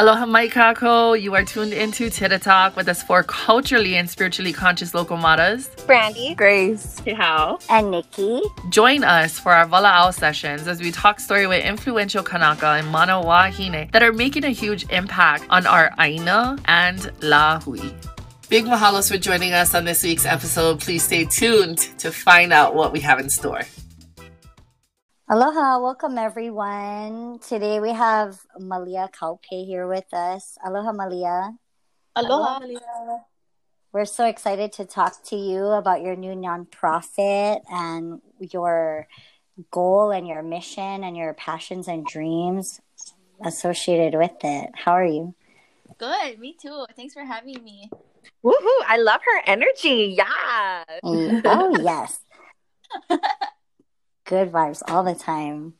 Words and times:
Aloha 0.00 0.24
Maikako. 0.24 1.20
You 1.20 1.34
are 1.34 1.44
tuned 1.44 1.74
into 1.74 2.08
Tita 2.08 2.38
Talk 2.38 2.74
with 2.74 2.88
us 2.88 3.02
four 3.02 3.22
culturally 3.22 3.96
and 3.96 4.08
spiritually 4.08 4.50
conscious 4.50 4.94
local 4.94 5.18
matas. 5.18 5.68
Brandy. 5.86 6.34
Grace. 6.34 7.02
How? 7.18 7.58
And 7.68 7.90
Nikki. 7.90 8.40
Join 8.70 9.04
us 9.04 9.38
for 9.38 9.52
our 9.52 9.66
Vala'au 9.66 10.14
sessions 10.14 10.66
as 10.66 10.80
we 10.80 10.90
talk 10.90 11.20
story 11.20 11.46
with 11.46 11.62
influential 11.62 12.22
Kanaka 12.22 12.78
and 12.78 12.88
Mana 12.88 13.20
Wahine 13.20 13.90
that 13.92 14.02
are 14.02 14.10
making 14.10 14.44
a 14.44 14.48
huge 14.48 14.88
impact 14.88 15.44
on 15.50 15.66
our 15.66 15.92
Aina 15.98 16.56
and 16.64 17.12
La 17.20 17.60
Hui. 17.60 17.92
Big 18.48 18.64
mahalos 18.64 19.12
for 19.12 19.18
joining 19.18 19.52
us 19.52 19.74
on 19.74 19.84
this 19.84 20.02
week's 20.02 20.24
episode. 20.24 20.80
Please 20.80 21.02
stay 21.02 21.26
tuned 21.26 21.76
to 21.98 22.10
find 22.10 22.54
out 22.54 22.74
what 22.74 22.94
we 22.94 23.00
have 23.00 23.20
in 23.20 23.28
store. 23.28 23.60
Aloha, 25.30 25.78
welcome 25.78 26.18
everyone. 26.18 27.38
Today 27.38 27.78
we 27.78 27.92
have 27.92 28.40
Malia 28.58 29.08
Kaupe 29.12 29.44
here 29.64 29.86
with 29.86 30.12
us. 30.12 30.58
Aloha, 30.66 30.90
Malia. 30.90 31.52
Aloha, 32.16 32.58
Malia. 32.58 32.80
We're 33.92 34.06
so 34.06 34.26
excited 34.26 34.72
to 34.72 34.84
talk 34.84 35.22
to 35.26 35.36
you 35.36 35.66
about 35.66 36.02
your 36.02 36.16
new 36.16 36.34
nonprofit 36.34 37.60
and 37.70 38.20
your 38.40 39.06
goal 39.70 40.10
and 40.10 40.26
your 40.26 40.42
mission 40.42 41.04
and 41.04 41.16
your 41.16 41.32
passions 41.34 41.86
and 41.86 42.04
dreams 42.04 42.80
associated 43.44 44.18
with 44.18 44.34
it. 44.42 44.70
How 44.74 44.94
are 44.94 45.06
you? 45.06 45.36
Good, 45.96 46.40
me 46.40 46.56
too. 46.60 46.86
Thanks 46.96 47.14
for 47.14 47.24
having 47.24 47.62
me. 47.62 47.88
Woohoo! 48.44 48.80
I 48.84 48.96
love 48.96 49.20
her 49.24 49.42
energy. 49.46 50.16
Yeah. 50.18 50.84
Mm, 51.04 51.42
oh 51.44 51.80
yes. 51.84 52.18
Good 54.30 54.52
vibes 54.52 54.80
all 54.86 55.02
the 55.02 55.16
time. 55.16 55.74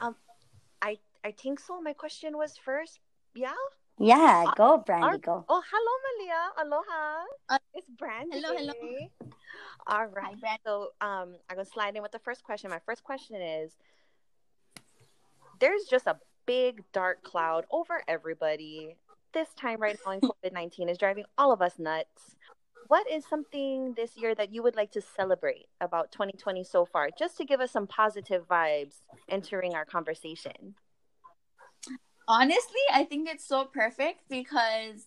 Um, 0.00 0.16
I 0.80 0.96
I 1.22 1.32
think 1.32 1.60
so. 1.60 1.82
My 1.82 1.92
question 1.92 2.34
was 2.34 2.56
first. 2.56 2.98
Yeah. 3.34 3.52
Yeah, 3.98 4.46
go, 4.56 4.78
Brandy, 4.78 5.18
go. 5.18 5.44
Oh, 5.50 5.62
hello, 5.70 5.92
Malia. 6.06 6.64
Aloha. 6.64 7.24
Uh, 7.50 7.58
it's 7.74 7.90
Brandy. 7.90 8.40
hello, 8.40 8.56
hello. 8.56 8.72
All 9.86 10.06
right. 10.06 10.34
So, 10.64 10.92
um, 11.02 11.36
I'm 11.50 11.56
gonna 11.56 11.66
slide 11.66 11.94
in 11.94 12.00
with 12.00 12.12
the 12.12 12.20
first 12.20 12.42
question. 12.42 12.70
My 12.70 12.80
first 12.86 13.04
question 13.04 13.36
is: 13.36 13.76
There's 15.60 15.84
just 15.90 16.06
a 16.06 16.16
big 16.46 16.84
dark 16.94 17.22
cloud 17.22 17.66
over 17.70 18.02
everybody. 18.08 18.96
This 19.34 19.48
time 19.60 19.78
right 19.78 19.98
now 20.06 20.12
in 20.12 20.20
COVID 20.22 20.54
nineteen 20.54 20.88
is 20.88 20.96
driving 20.96 21.24
all 21.36 21.52
of 21.52 21.60
us 21.60 21.78
nuts 21.78 22.37
what 22.88 23.08
is 23.10 23.24
something 23.28 23.94
this 23.94 24.16
year 24.16 24.34
that 24.34 24.52
you 24.52 24.62
would 24.62 24.74
like 24.74 24.90
to 24.92 25.00
celebrate 25.00 25.66
about 25.80 26.10
2020 26.10 26.64
so 26.64 26.84
far, 26.84 27.10
just 27.16 27.36
to 27.36 27.44
give 27.44 27.60
us 27.60 27.70
some 27.70 27.86
positive 27.86 28.48
vibes 28.48 28.96
entering 29.28 29.74
our 29.74 29.84
conversation? 29.84 30.74
Honestly, 32.26 32.80
I 32.92 33.04
think 33.04 33.28
it's 33.28 33.46
so 33.46 33.64
perfect 33.64 34.28
because 34.28 35.06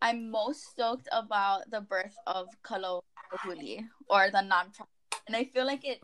I'm 0.00 0.30
most 0.30 0.64
stoked 0.70 1.08
about 1.12 1.70
the 1.70 1.80
birth 1.80 2.16
of 2.26 2.48
Kalo 2.62 3.04
Huli 3.38 3.84
or 4.08 4.30
the 4.30 4.38
nonprofit. 4.38 4.86
And 5.26 5.36
I 5.36 5.44
feel 5.44 5.66
like 5.66 5.84
it 5.84 6.02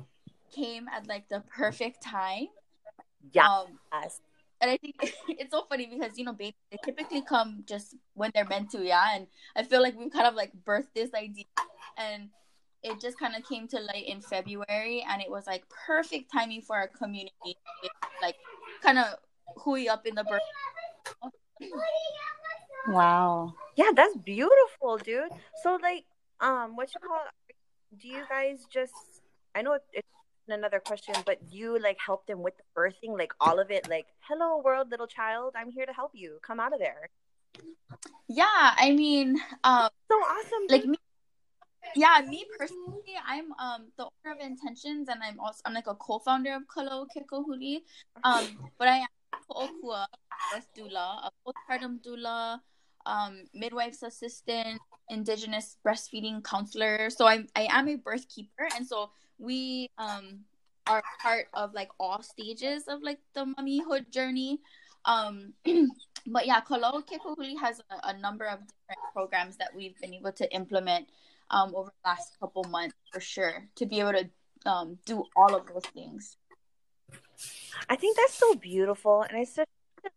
came 0.52 0.88
at 0.88 1.06
like 1.06 1.28
the 1.28 1.42
perfect 1.56 2.02
time. 2.02 2.48
Yeah. 3.32 3.48
Um, 3.48 3.78
and 4.60 4.70
I 4.70 4.76
think 4.76 4.96
it's 5.28 5.50
so 5.50 5.64
funny 5.68 5.86
because 5.86 6.18
you 6.18 6.24
know 6.24 6.32
babies 6.32 6.54
they 6.70 6.78
typically 6.84 7.22
come 7.22 7.64
just 7.66 7.94
when 8.14 8.30
they're 8.34 8.44
meant 8.44 8.70
to, 8.72 8.84
yeah. 8.84 9.14
And 9.14 9.26
I 9.56 9.62
feel 9.62 9.82
like 9.82 9.98
we've 9.98 10.12
kind 10.12 10.26
of 10.26 10.34
like 10.34 10.52
birthed 10.64 10.94
this 10.94 11.14
idea, 11.14 11.44
and 11.96 12.28
it 12.82 13.00
just 13.00 13.18
kind 13.18 13.34
of 13.36 13.48
came 13.48 13.68
to 13.68 13.80
light 13.80 14.06
in 14.06 14.20
February, 14.20 15.04
and 15.08 15.22
it 15.22 15.30
was 15.30 15.46
like 15.46 15.64
perfect 15.86 16.32
timing 16.32 16.62
for 16.62 16.76
our 16.76 16.88
community, 16.88 17.56
like 18.22 18.36
kind 18.82 18.98
of 18.98 19.06
hooey 19.56 19.88
up 19.88 20.06
in 20.06 20.14
the 20.14 20.24
birth. 20.24 20.40
Wow. 22.88 23.54
Yeah, 23.76 23.90
that's 23.94 24.16
beautiful, 24.16 24.98
dude. 24.98 25.30
So 25.62 25.78
like, 25.82 26.04
um, 26.40 26.76
what 26.76 26.92
you 26.94 27.00
call? 27.06 27.20
Do 28.00 28.08
you 28.08 28.22
guys 28.28 28.66
just? 28.72 28.92
I 29.54 29.62
know 29.62 29.78
it's 29.92 30.08
another 30.52 30.80
question, 30.80 31.14
but 31.26 31.38
you 31.50 31.78
like 31.78 31.98
helped 32.04 32.26
them 32.26 32.42
with 32.42 32.54
the 32.56 32.64
birthing, 32.76 33.18
like 33.18 33.32
all 33.40 33.58
of 33.58 33.70
it, 33.70 33.88
like, 33.88 34.06
hello 34.20 34.62
world, 34.64 34.90
little 34.90 35.06
child, 35.06 35.54
I'm 35.56 35.70
here 35.70 35.86
to 35.86 35.92
help 35.92 36.12
you. 36.14 36.38
Come 36.42 36.60
out 36.60 36.72
of 36.72 36.78
there. 36.78 37.10
Yeah, 38.28 38.74
I 38.76 38.92
mean, 38.92 39.36
um, 39.64 39.88
so 40.10 40.14
awesome. 40.16 40.66
Like 40.68 40.84
me, 40.84 40.98
yeah, 41.96 42.20
me 42.28 42.44
personally, 42.58 43.16
I'm 43.26 43.52
um 43.58 43.88
the 43.96 44.04
owner 44.04 44.36
of 44.36 44.40
Intentions, 44.40 45.08
and 45.08 45.20
I'm 45.22 45.40
also 45.40 45.60
I'm 45.64 45.74
like 45.74 45.86
a 45.86 45.94
co-founder 45.94 46.54
of 46.54 46.68
Ka 46.68 46.82
Lau 46.82 47.02
o 47.02 47.06
Ke 47.06 47.24
Kahuli. 47.26 47.82
Um, 48.22 48.44
but 48.78 48.88
I 48.88 48.98
am 48.98 49.08
Ko'okua, 49.50 50.06
birth 50.52 50.68
doula, 50.76 51.28
a 51.28 51.30
postpartum 51.46 52.00
doula, 52.04 52.60
um, 53.06 53.44
midwife's 53.54 54.02
assistant, 54.02 54.80
indigenous 55.08 55.78
breastfeeding 55.86 56.44
counselor. 56.44 57.08
So 57.10 57.26
I'm 57.26 57.48
I 57.56 57.68
am 57.70 57.88
a 57.88 57.96
birth 57.96 58.28
keeper, 58.28 58.68
and 58.76 58.86
so 58.86 59.10
we 59.38 59.90
um 59.98 60.44
are 60.88 61.02
part 61.20 61.46
of 61.54 61.74
like 61.74 61.90
all 62.00 62.22
stages 62.22 62.84
of 62.88 63.02
like 63.02 63.18
the 63.34 63.44
mummyhood 63.58 64.10
journey. 64.10 64.60
Um, 65.04 65.52
but 66.26 66.46
yeah, 66.46 66.60
Ka 66.60 66.76
Lau 66.76 66.92
o 66.94 67.02
Ke 67.02 67.20
Kahuli 67.20 67.58
has 67.60 67.80
a, 67.90 68.08
a, 68.08 68.18
number 68.18 68.44
of 68.46 68.58
different 68.58 69.12
programs 69.12 69.56
that 69.56 69.74
we've 69.74 69.96
been 70.00 70.14
able 70.14 70.32
to 70.32 70.52
implement 70.52 71.08
um, 71.50 71.74
over 71.74 71.90
the 72.02 72.08
last 72.08 72.38
couple 72.40 72.64
months 72.64 72.94
for 73.12 73.20
sure 73.20 73.68
to 73.76 73.86
be 73.86 74.00
able 74.00 74.12
to 74.12 74.28
um, 74.68 74.98
do 75.04 75.24
all 75.36 75.54
of 75.54 75.66
those 75.66 75.84
things. 75.94 76.36
I 77.88 77.96
think 77.96 78.16
that's 78.16 78.34
so 78.34 78.54
beautiful, 78.54 79.22
and 79.22 79.38
it's 79.38 79.54
just 79.54 79.68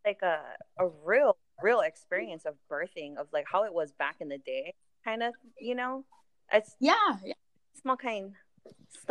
like 0.06 0.22
a 0.24 0.40
a 0.80 0.88
real 1.06 1.38
real 1.62 1.82
experience 1.82 2.46
of 2.46 2.56
birthing 2.70 3.18
of 3.18 3.28
like 3.32 3.46
how 3.52 3.64
it 3.66 3.74
was 3.74 3.92
back 3.92 4.16
in 4.20 4.30
the 4.30 4.40
day, 4.40 4.74
kind 5.06 5.22
of 5.22 5.34
you 5.60 5.76
know. 5.76 6.06
It's 6.52 6.76
yeah, 6.80 6.96
yeah. 7.24 7.34
small 7.82 7.96
kind 7.96 8.34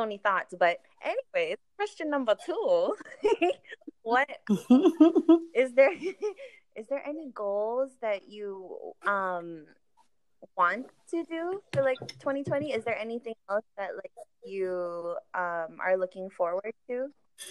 stony 0.01 0.19
thoughts. 0.23 0.55
But 0.59 0.79
anyways, 1.03 1.57
question 1.77 2.11
number 2.11 2.35
two. 2.45 2.95
what 4.03 4.29
is 5.55 5.75
there 5.75 5.93
is 6.77 6.87
there 6.89 7.03
any 7.07 7.31
goals 7.35 7.91
that 8.01 8.29
you 8.29 8.93
um 9.07 9.67
want 10.57 10.87
to 11.11 11.25
do 11.25 11.61
for 11.73 11.83
like 11.83 11.99
2020? 12.21 12.73
Is 12.73 12.85
there 12.85 12.99
anything 12.99 13.35
else 13.51 13.65
that 13.77 13.91
like 13.95 14.13
you 14.45 15.17
um 15.35 15.79
are 15.85 15.97
looking 15.99 16.31
forward 16.31 16.73
to? 16.89 17.09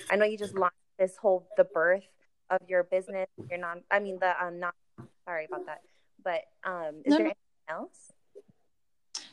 I 0.09 0.15
know 0.15 0.25
you 0.25 0.37
just 0.37 0.55
launched 0.55 0.75
this 0.97 1.15
whole 1.21 1.47
the 1.55 1.65
birth 1.65 2.03
of 2.49 2.61
your 2.67 2.83
business, 2.83 3.27
your 3.49 3.59
non 3.59 3.81
I 3.91 3.99
mean 3.99 4.17
the 4.19 4.33
um 4.43 4.59
not 4.59 4.73
sorry 5.25 5.45
about 5.45 5.67
that. 5.67 5.81
But 6.23 6.41
um 6.63 7.01
is 7.05 7.11
no, 7.11 7.17
there 7.17 7.25
anything 7.27 7.69
else? 7.69 8.11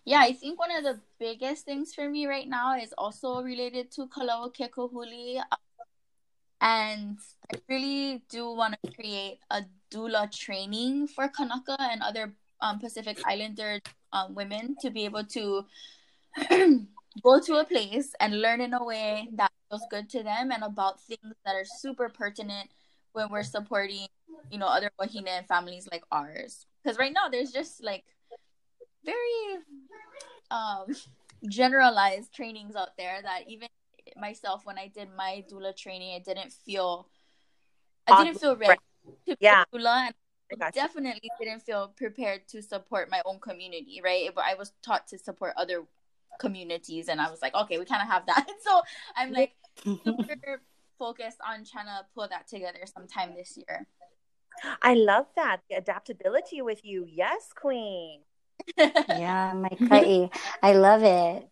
Yeah, 0.06 0.20
I 0.22 0.32
think 0.32 0.56
one 0.56 0.70
of 0.70 0.84
the 0.84 1.00
biggest 1.18 1.64
things 1.64 1.92
for 1.92 2.08
me 2.08 2.26
right 2.26 2.48
now 2.48 2.78
is 2.78 2.94
also 2.96 3.42
related 3.42 3.90
to 3.98 4.06
Ka 4.06 4.22
Lau 4.22 4.44
o 4.44 4.50
Ke 4.50 4.70
Kahuli. 4.70 5.42
And 6.60 7.18
I 7.52 7.58
really 7.68 8.22
do 8.30 8.54
want 8.54 8.76
to 8.84 8.92
create 8.92 9.40
a 9.50 9.66
doula 9.90 10.30
training 10.30 11.08
for 11.08 11.26
Kanaka 11.28 11.76
and 11.80 12.02
other 12.02 12.32
um, 12.60 12.78
Pacific 12.78 13.18
Islander 13.26 13.80
um, 14.12 14.32
women 14.36 14.76
to 14.80 14.90
be 14.90 15.04
able 15.04 15.24
to 15.24 15.66
go 17.22 17.40
to 17.40 17.54
a 17.58 17.64
place 17.64 18.14
and 18.20 18.40
learn 18.40 18.60
in 18.60 18.74
a 18.74 18.84
way 18.84 19.28
that 19.34 19.50
feels 19.68 19.82
good 19.90 20.08
to 20.10 20.22
them 20.22 20.52
and 20.52 20.62
about 20.62 21.02
things 21.02 21.34
that 21.44 21.56
are 21.56 21.66
super 21.66 22.08
pertinent 22.08 22.70
when 23.12 23.28
we're 23.28 23.42
supporting, 23.42 24.06
you 24.52 24.58
know, 24.58 24.70
other 24.70 24.90
Wahine 25.00 25.44
families 25.48 25.88
like 25.90 26.04
ours. 26.12 26.64
Because 26.78 26.96
right 26.96 27.12
now 27.12 27.28
there's 27.28 27.50
just 27.50 27.82
like 27.82 28.04
very 29.06 29.62
um 30.50 30.86
generalized 31.48 32.34
trainings 32.34 32.76
out 32.76 32.96
there 32.98 33.20
that 33.22 33.42
even 33.48 33.68
myself 34.16 34.64
when 34.64 34.78
I 34.78 34.88
did 34.88 35.08
my 35.16 35.44
doula 35.50 35.76
training, 35.76 36.14
I 36.14 36.18
didn't 36.18 36.52
feel 36.52 37.08
I 38.06 38.24
didn't 38.24 38.40
feel 38.40 38.56
ready 38.56 38.78
to 39.26 39.36
be 39.36 39.36
yeah. 39.40 39.64
doula 39.74 40.06
and 40.50 40.62
I 40.62 40.70
definitely 40.70 41.28
didn't 41.40 41.62
feel 41.62 41.92
prepared 41.96 42.46
to 42.48 42.62
support 42.62 43.10
my 43.10 43.20
own 43.24 43.40
community, 43.40 44.00
right? 44.02 44.30
But 44.34 44.44
I 44.44 44.54
was 44.54 44.72
taught 44.82 45.08
to 45.08 45.18
support 45.18 45.54
other 45.56 45.84
communities 46.38 47.08
and 47.08 47.20
I 47.20 47.30
was 47.30 47.42
like, 47.42 47.54
okay, 47.54 47.78
we 47.78 47.84
kind 47.84 48.02
of 48.02 48.08
have 48.08 48.26
that. 48.26 48.46
so 48.64 48.82
I'm 49.16 49.32
like 49.32 49.54
super 49.84 50.62
focused 50.98 51.38
on 51.46 51.64
trying 51.64 51.86
to 51.86 52.06
pull 52.14 52.28
that 52.28 52.46
together 52.46 52.78
sometime 52.84 53.34
this 53.36 53.56
year. 53.56 53.86
I 54.82 54.94
love 54.94 55.26
that. 55.34 55.60
The 55.68 55.76
adaptability 55.76 56.62
with 56.62 56.84
you. 56.84 57.06
Yes, 57.08 57.50
queen 57.54 58.20
yeah, 58.78 59.52
my 59.54 59.68
kai. 59.88 60.04
Eh, 60.04 60.28
I 60.62 60.72
love 60.72 61.02
it. 61.02 61.48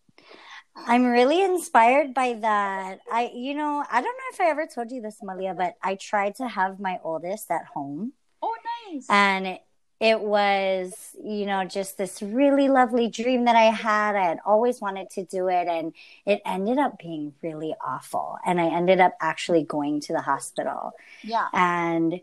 I'm 0.75 1.05
really 1.05 1.41
inspired 1.41 2.13
by 2.13 2.33
that. 2.33 2.99
I, 3.11 3.31
you 3.33 3.53
know, 3.53 3.83
I 3.89 4.01
don't 4.01 4.17
know 4.17 4.31
if 4.33 4.41
I 4.41 4.49
ever 4.49 4.67
told 4.67 4.91
you 4.91 5.01
this, 5.01 5.19
Malia, 5.23 5.53
but 5.53 5.75
I 5.81 5.95
tried 5.95 6.35
to 6.35 6.47
have 6.47 6.79
my 6.79 6.99
oldest 7.03 7.49
at 7.49 7.65
home. 7.65 8.13
Oh, 8.41 8.55
nice. 8.91 9.05
And 9.09 9.47
it, 9.47 9.61
it 10.01 10.19
was, 10.19 11.15
you 11.23 11.45
know, 11.45 11.63
just 11.63 11.97
this 11.97 12.21
really 12.21 12.67
lovely 12.67 13.07
dream 13.07 13.45
that 13.45 13.55
I 13.55 13.71
had. 13.71 14.15
I 14.17 14.25
had 14.25 14.39
always 14.45 14.81
wanted 14.81 15.09
to 15.11 15.23
do 15.23 15.47
it, 15.47 15.67
and 15.67 15.93
it 16.25 16.41
ended 16.45 16.77
up 16.77 16.99
being 16.99 17.33
really 17.41 17.73
awful. 17.83 18.37
And 18.45 18.59
I 18.59 18.67
ended 18.67 18.99
up 18.99 19.15
actually 19.21 19.63
going 19.63 20.01
to 20.01 20.13
the 20.13 20.21
hospital. 20.21 20.91
Yeah. 21.23 21.47
And 21.53 22.19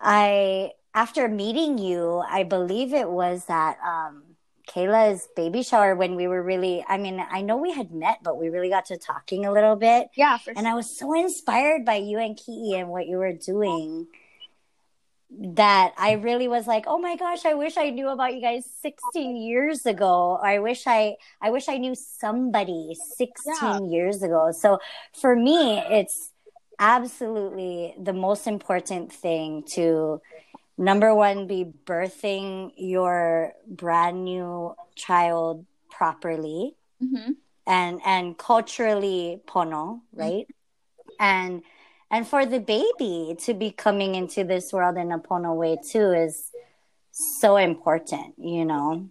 I 0.00 0.72
after 0.98 1.28
meeting 1.28 1.78
you, 1.78 2.24
I 2.28 2.42
believe 2.42 2.92
it 2.92 3.08
was 3.08 3.44
at 3.48 3.78
um, 3.86 4.24
Kayla's 4.68 5.28
baby 5.36 5.62
shower 5.62 5.94
when 5.94 6.16
we 6.16 6.26
were 6.26 6.42
really. 6.42 6.84
I 6.88 6.98
mean, 6.98 7.24
I 7.30 7.40
know 7.40 7.56
we 7.56 7.70
had 7.70 7.92
met, 7.92 8.18
but 8.24 8.36
we 8.36 8.48
really 8.48 8.68
got 8.68 8.86
to 8.86 8.96
talking 8.96 9.46
a 9.46 9.52
little 9.52 9.76
bit. 9.76 10.08
Yeah, 10.16 10.38
and 10.48 10.58
sure. 10.58 10.66
I 10.66 10.74
was 10.74 10.90
so 10.98 11.14
inspired 11.14 11.84
by 11.84 11.96
you 11.96 12.18
and 12.18 12.36
Kiki 12.36 12.74
and 12.74 12.88
what 12.88 13.06
you 13.06 13.18
were 13.18 13.32
doing 13.32 14.08
that 15.30 15.92
I 15.96 16.12
really 16.12 16.48
was 16.48 16.66
like, 16.66 16.84
oh 16.88 16.98
my 16.98 17.14
gosh, 17.14 17.44
I 17.44 17.54
wish 17.54 17.76
I 17.76 17.90
knew 17.90 18.08
about 18.08 18.34
you 18.34 18.40
guys 18.40 18.64
16 18.82 19.36
years 19.36 19.86
ago. 19.86 20.40
I 20.42 20.58
wish 20.58 20.84
I, 20.88 21.14
I 21.40 21.50
wish 21.50 21.68
I 21.68 21.76
knew 21.76 21.94
somebody 21.94 22.96
16 23.16 23.54
yeah. 23.62 23.80
years 23.88 24.24
ago. 24.24 24.50
So 24.50 24.78
for 25.12 25.36
me, 25.36 25.78
it's 25.78 26.32
absolutely 26.80 27.94
the 28.00 28.12
most 28.12 28.48
important 28.48 29.12
thing 29.12 29.62
to 29.74 30.20
number 30.78 31.14
one, 31.14 31.46
be 31.46 31.66
birthing 31.84 32.72
your 32.76 33.52
brand 33.66 34.24
new 34.24 34.74
child 34.94 35.66
properly 35.90 36.76
mm-hmm. 37.02 37.32
and, 37.66 38.00
and 38.04 38.38
culturally 38.38 39.40
pono, 39.46 40.00
right? 40.14 40.46
Mm-hmm. 40.46 41.10
And, 41.20 41.62
and 42.10 42.26
for 42.26 42.46
the 42.46 42.60
baby 42.60 43.36
to 43.40 43.54
be 43.54 43.70
coming 43.70 44.14
into 44.14 44.44
this 44.44 44.72
world 44.72 44.96
in 44.96 45.12
a 45.12 45.18
pono 45.18 45.54
way 45.54 45.76
too 45.76 46.12
is 46.12 46.50
so 47.18 47.56
important 47.56 48.34
you 48.38 48.64
know 48.64 49.08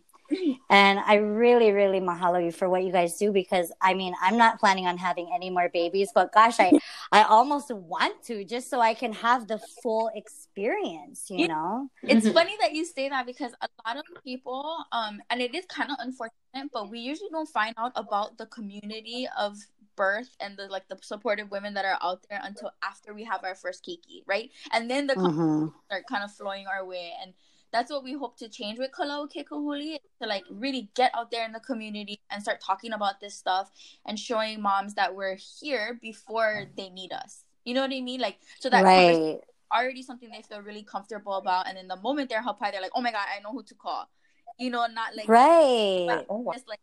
and 0.70 1.00
I 1.00 1.16
really, 1.16 1.72
really 1.72 2.00
mahalo 2.00 2.44
you 2.44 2.52
for 2.52 2.70
what 2.70 2.84
you 2.84 2.92
guys 2.92 3.18
do 3.18 3.32
because 3.32 3.72
I 3.82 3.94
mean, 3.94 4.14
I'm 4.22 4.38
not 4.38 4.60
planning 4.60 4.88
on 4.88 4.98
having 4.98 5.30
any 5.34 5.50
more 5.50 5.70
babies, 5.70 6.10
but 6.14 6.32
gosh, 6.34 6.60
I, 6.60 6.80
I 7.12 7.24
almost 7.24 7.72
want 7.72 8.24
to 8.26 8.44
just 8.44 8.70
so 8.70 8.80
I 8.80 8.94
can 8.94 9.14
have 9.14 9.48
the 9.48 9.60
full 9.82 10.12
experience, 10.16 11.26
you 11.30 11.48
know? 11.48 11.90
It's 12.04 12.26
mm-hmm. 12.26 12.34
funny 12.34 12.58
that 12.62 12.74
you 12.74 12.86
say 12.86 13.10
that 13.10 13.26
because 13.26 13.54
a 13.62 13.70
lot 13.86 13.98
of 13.98 14.04
people, 14.24 14.86
um, 14.92 15.22
and 15.30 15.42
it 15.42 15.56
is 15.56 15.66
kind 15.66 15.92
of 15.92 15.98
unfortunate, 16.00 16.72
but 16.74 16.90
we 16.90 17.00
usually 17.00 17.30
don't 17.32 17.50
find 17.50 17.74
out 17.78 17.92
about 17.96 18.38
the 18.38 18.46
community 18.48 19.28
of 19.38 19.58
birth 19.98 20.30
and 20.40 20.56
the 20.56 20.68
like 20.68 20.88
the 20.88 20.98
supportive 21.02 21.52
women 21.52 21.74
that 21.74 21.84
are 21.84 21.98
out 22.02 22.24
there 22.30 22.40
until 22.44 22.72
after 22.84 23.14
we 23.14 23.26
have 23.26 23.44
our 23.44 23.56
first 23.56 23.84
keiki, 23.84 24.22
right? 24.26 24.52
And 24.72 24.90
then 24.90 25.08
the 25.08 25.16
mm-hmm. 25.16 25.68
start 25.88 26.06
kind 26.08 26.24
of 26.24 26.32
flowing 26.32 26.68
our 26.68 26.86
way. 26.86 27.12
And 27.22 27.34
that's 27.72 27.92
what 27.92 28.04
we 28.04 28.14
hope 28.14 28.38
to 28.38 28.50
change 28.50 28.80
with 28.80 28.92
Ka 28.92 29.04
Lau 29.04 29.24
o 29.24 29.28
Ke 29.28 29.46
Kahuli 29.48 29.98
to 30.22 30.28
like 30.28 30.44
really 30.50 30.90
get 30.96 31.12
out 31.14 31.32
there 31.32 31.46
in 31.46 31.52
the 31.52 31.60
community 31.60 32.20
and 32.32 32.42
start 32.42 32.62
talking 32.62 32.94
about 32.94 33.20
this 33.20 33.36
stuff 33.36 33.72
and 34.06 34.18
showing 34.20 34.62
moms 34.62 34.94
that 34.96 35.16
we're 35.16 35.38
here 35.60 36.00
before 36.02 36.66
they 36.78 36.90
need 36.90 37.12
us. 37.12 37.44
You 37.66 37.74
know 37.74 37.82
what 37.82 37.92
I 37.92 38.02
mean? 38.02 38.22
Like 38.22 38.40
so 38.60 38.70
that 38.70 38.84
right. 38.84 39.40
already 39.76 40.02
something 40.02 40.30
they 40.32 40.42
feel 40.42 40.62
really 40.62 40.84
comfortable 40.84 41.34
about 41.34 41.68
and 41.68 41.78
then 41.78 41.88
the 41.88 41.98
moment 41.98 42.30
they're 42.30 42.42
helped 42.42 42.62
they're 42.62 42.82
like, 42.82 42.96
Oh 42.96 43.02
my 43.02 43.12
god, 43.12 43.28
I 43.36 43.42
know 43.42 43.52
who 43.52 43.64
to 43.64 43.76
call. 43.76 44.10
You 44.58 44.72
know, 44.72 44.88
not 44.88 45.16
like 45.16 45.28
right. 45.28 46.06
Like, 46.08 46.26
oh, 46.30 46.52
just 46.54 46.68
like 46.68 46.80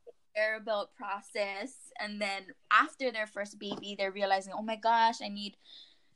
built 0.64 0.94
process 0.96 1.74
and 2.00 2.20
then 2.20 2.42
after 2.72 3.12
their 3.12 3.26
first 3.26 3.58
baby 3.58 3.94
they're 3.96 4.10
realizing 4.10 4.52
oh 4.56 4.62
my 4.62 4.76
gosh 4.76 5.22
i 5.22 5.28
need 5.28 5.56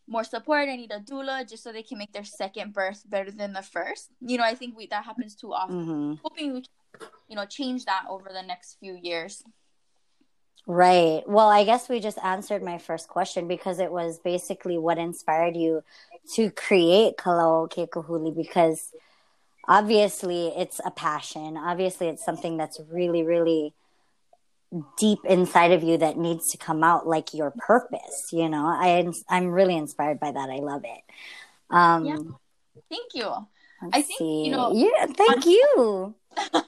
more 0.08 0.24
support 0.24 0.68
i 0.68 0.76
need 0.76 0.90
a 0.90 1.00
doula 1.00 1.48
just 1.48 1.62
so 1.62 1.70
they 1.70 1.82
can 1.82 1.98
make 1.98 2.12
their 2.12 2.24
second 2.24 2.72
birth 2.72 3.04
better 3.08 3.30
than 3.30 3.52
the 3.52 3.62
first. 3.62 4.10
You 4.20 4.38
know 4.38 4.44
i 4.44 4.54
think 4.54 4.76
we 4.76 4.86
that 4.88 5.04
happens 5.04 5.36
too 5.36 5.52
often. 5.52 5.86
Mm-hmm. 5.86 6.14
hoping 6.22 6.54
we 6.54 6.62
can 6.62 7.08
you 7.28 7.36
know 7.36 7.44
change 7.44 7.84
that 7.84 8.04
over 8.08 8.30
the 8.32 8.42
next 8.42 8.78
few 8.80 8.98
years. 9.00 9.44
Right. 10.66 11.22
Well 11.26 11.48
i 11.48 11.64
guess 11.64 11.88
we 11.88 12.00
just 12.00 12.18
answered 12.18 12.62
my 12.62 12.78
first 12.78 13.08
question 13.08 13.48
because 13.48 13.78
it 13.78 13.92
was 13.92 14.18
basically 14.18 14.78
what 14.78 14.98
inspired 14.98 15.56
you 15.56 15.82
to 16.34 16.50
create 16.50 17.16
Ka 17.16 17.30
Lau 17.30 17.62
o 17.62 17.68
Ke 17.68 17.88
Kahuli 17.88 18.34
because 18.34 18.92
obviously 19.66 20.48
it's 20.48 20.80
a 20.84 20.90
passion. 20.90 21.56
Obviously 21.56 22.08
it's 22.08 22.24
something 22.24 22.56
that's 22.56 22.80
really 22.90 23.22
really 23.22 23.74
deep 24.98 25.20
inside 25.24 25.72
of 25.72 25.82
you 25.82 25.96
that 25.96 26.18
needs 26.18 26.50
to 26.50 26.58
come 26.58 26.84
out 26.84 27.06
like 27.06 27.32
your 27.32 27.52
purpose 27.56 28.28
you 28.32 28.48
know? 28.48 28.66
I 28.66 29.10
i'm 29.28 29.48
really 29.48 29.76
inspired 29.76 30.20
by 30.20 30.32
that. 30.32 30.50
I 30.50 30.56
love 30.56 30.82
it. 30.84 31.02
Um 31.70 32.04
yeah. 32.04 32.16
thank 32.90 33.14
you. 33.14 33.30
i 33.92 34.02
think 34.02 34.18
see. 34.18 34.44
you 34.44 34.50
know 34.50 34.72
yeah 34.72 35.06
thank 35.06 35.46
on, 35.46 35.50
you. 35.50 36.14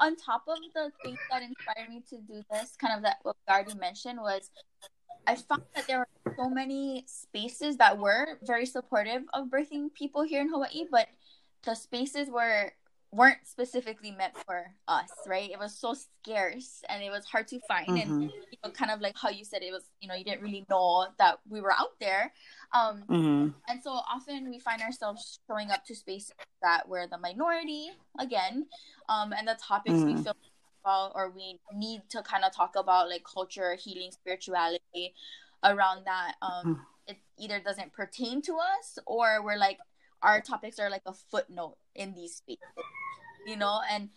on 0.00 0.16
top 0.16 0.42
of 0.48 0.58
the 0.74 0.90
things 1.02 1.18
that 1.30 1.42
inspired 1.42 1.88
me 1.88 2.02
to 2.10 2.16
do 2.18 2.42
this 2.50 2.76
kind 2.76 2.94
of 2.96 3.02
that 3.02 3.16
what 3.22 3.36
already 3.48 3.74
mentioned 3.74 4.18
was 4.20 4.50
i 5.26 5.34
found 5.34 5.62
that 5.74 5.86
there 5.86 5.98
were 5.98 6.34
so 6.36 6.48
many 6.48 7.04
spaces 7.06 7.76
that 7.76 7.98
were 7.98 8.38
very 8.42 8.66
supportive 8.66 9.22
of 9.32 9.46
birthing 9.46 9.92
people 9.94 10.22
here 10.22 10.40
in 10.40 10.48
hawaii 10.48 10.84
but 10.90 11.08
the 11.64 11.74
spaces 11.74 12.28
were 12.28 12.72
weren't 13.10 13.38
specifically 13.44 14.10
meant 14.10 14.36
for 14.44 14.66
us, 14.86 15.10
right? 15.26 15.50
It 15.50 15.58
was 15.58 15.74
so 15.74 15.94
scarce 15.94 16.82
and 16.88 17.02
it 17.02 17.10
was 17.10 17.24
hard 17.24 17.48
to 17.48 17.60
find, 17.66 17.88
mm-hmm. 17.88 18.10
and 18.10 18.22
you 18.24 18.58
know, 18.62 18.70
kind 18.70 18.90
of 18.90 19.00
like 19.00 19.16
how 19.16 19.30
you 19.30 19.44
said 19.44 19.62
it 19.62 19.72
was, 19.72 19.84
you 20.00 20.08
know, 20.08 20.14
you 20.14 20.24
didn't 20.24 20.42
really 20.42 20.66
know 20.68 21.06
that 21.18 21.38
we 21.48 21.60
were 21.60 21.72
out 21.72 21.98
there, 22.00 22.32
um, 22.74 23.04
mm-hmm. 23.08 23.48
and 23.68 23.82
so 23.82 23.90
often 23.90 24.50
we 24.50 24.58
find 24.58 24.82
ourselves 24.82 25.40
showing 25.46 25.70
up 25.70 25.84
to 25.86 25.94
spaces 25.94 26.32
that 26.62 26.88
we're 26.88 27.06
the 27.06 27.18
minority 27.18 27.90
again, 28.18 28.66
um, 29.08 29.32
and 29.32 29.48
the 29.48 29.56
topics 29.60 29.96
mm-hmm. 29.96 30.16
we 30.16 30.22
feel 30.22 30.36
about 30.84 31.12
or 31.14 31.30
we 31.30 31.58
need 31.74 32.02
to 32.10 32.22
kind 32.22 32.44
of 32.44 32.54
talk 32.54 32.76
about 32.76 33.08
like 33.08 33.24
culture, 33.24 33.74
healing, 33.74 34.10
spirituality 34.12 35.14
around 35.64 36.04
that. 36.04 36.34
Um, 36.42 36.64
mm. 36.64 36.78
it 37.06 37.18
either 37.38 37.60
doesn't 37.60 37.92
pertain 37.92 38.42
to 38.42 38.52
us 38.52 38.98
or 39.06 39.42
we're 39.42 39.56
like 39.56 39.78
our 40.22 40.40
topics 40.40 40.78
are 40.78 40.90
like 40.90 41.02
a 41.06 41.12
footnote 41.12 41.76
in 41.98 42.14
these 42.14 42.36
spaces, 42.36 42.62
you 43.46 43.56
know. 43.56 43.80
And 43.90 44.08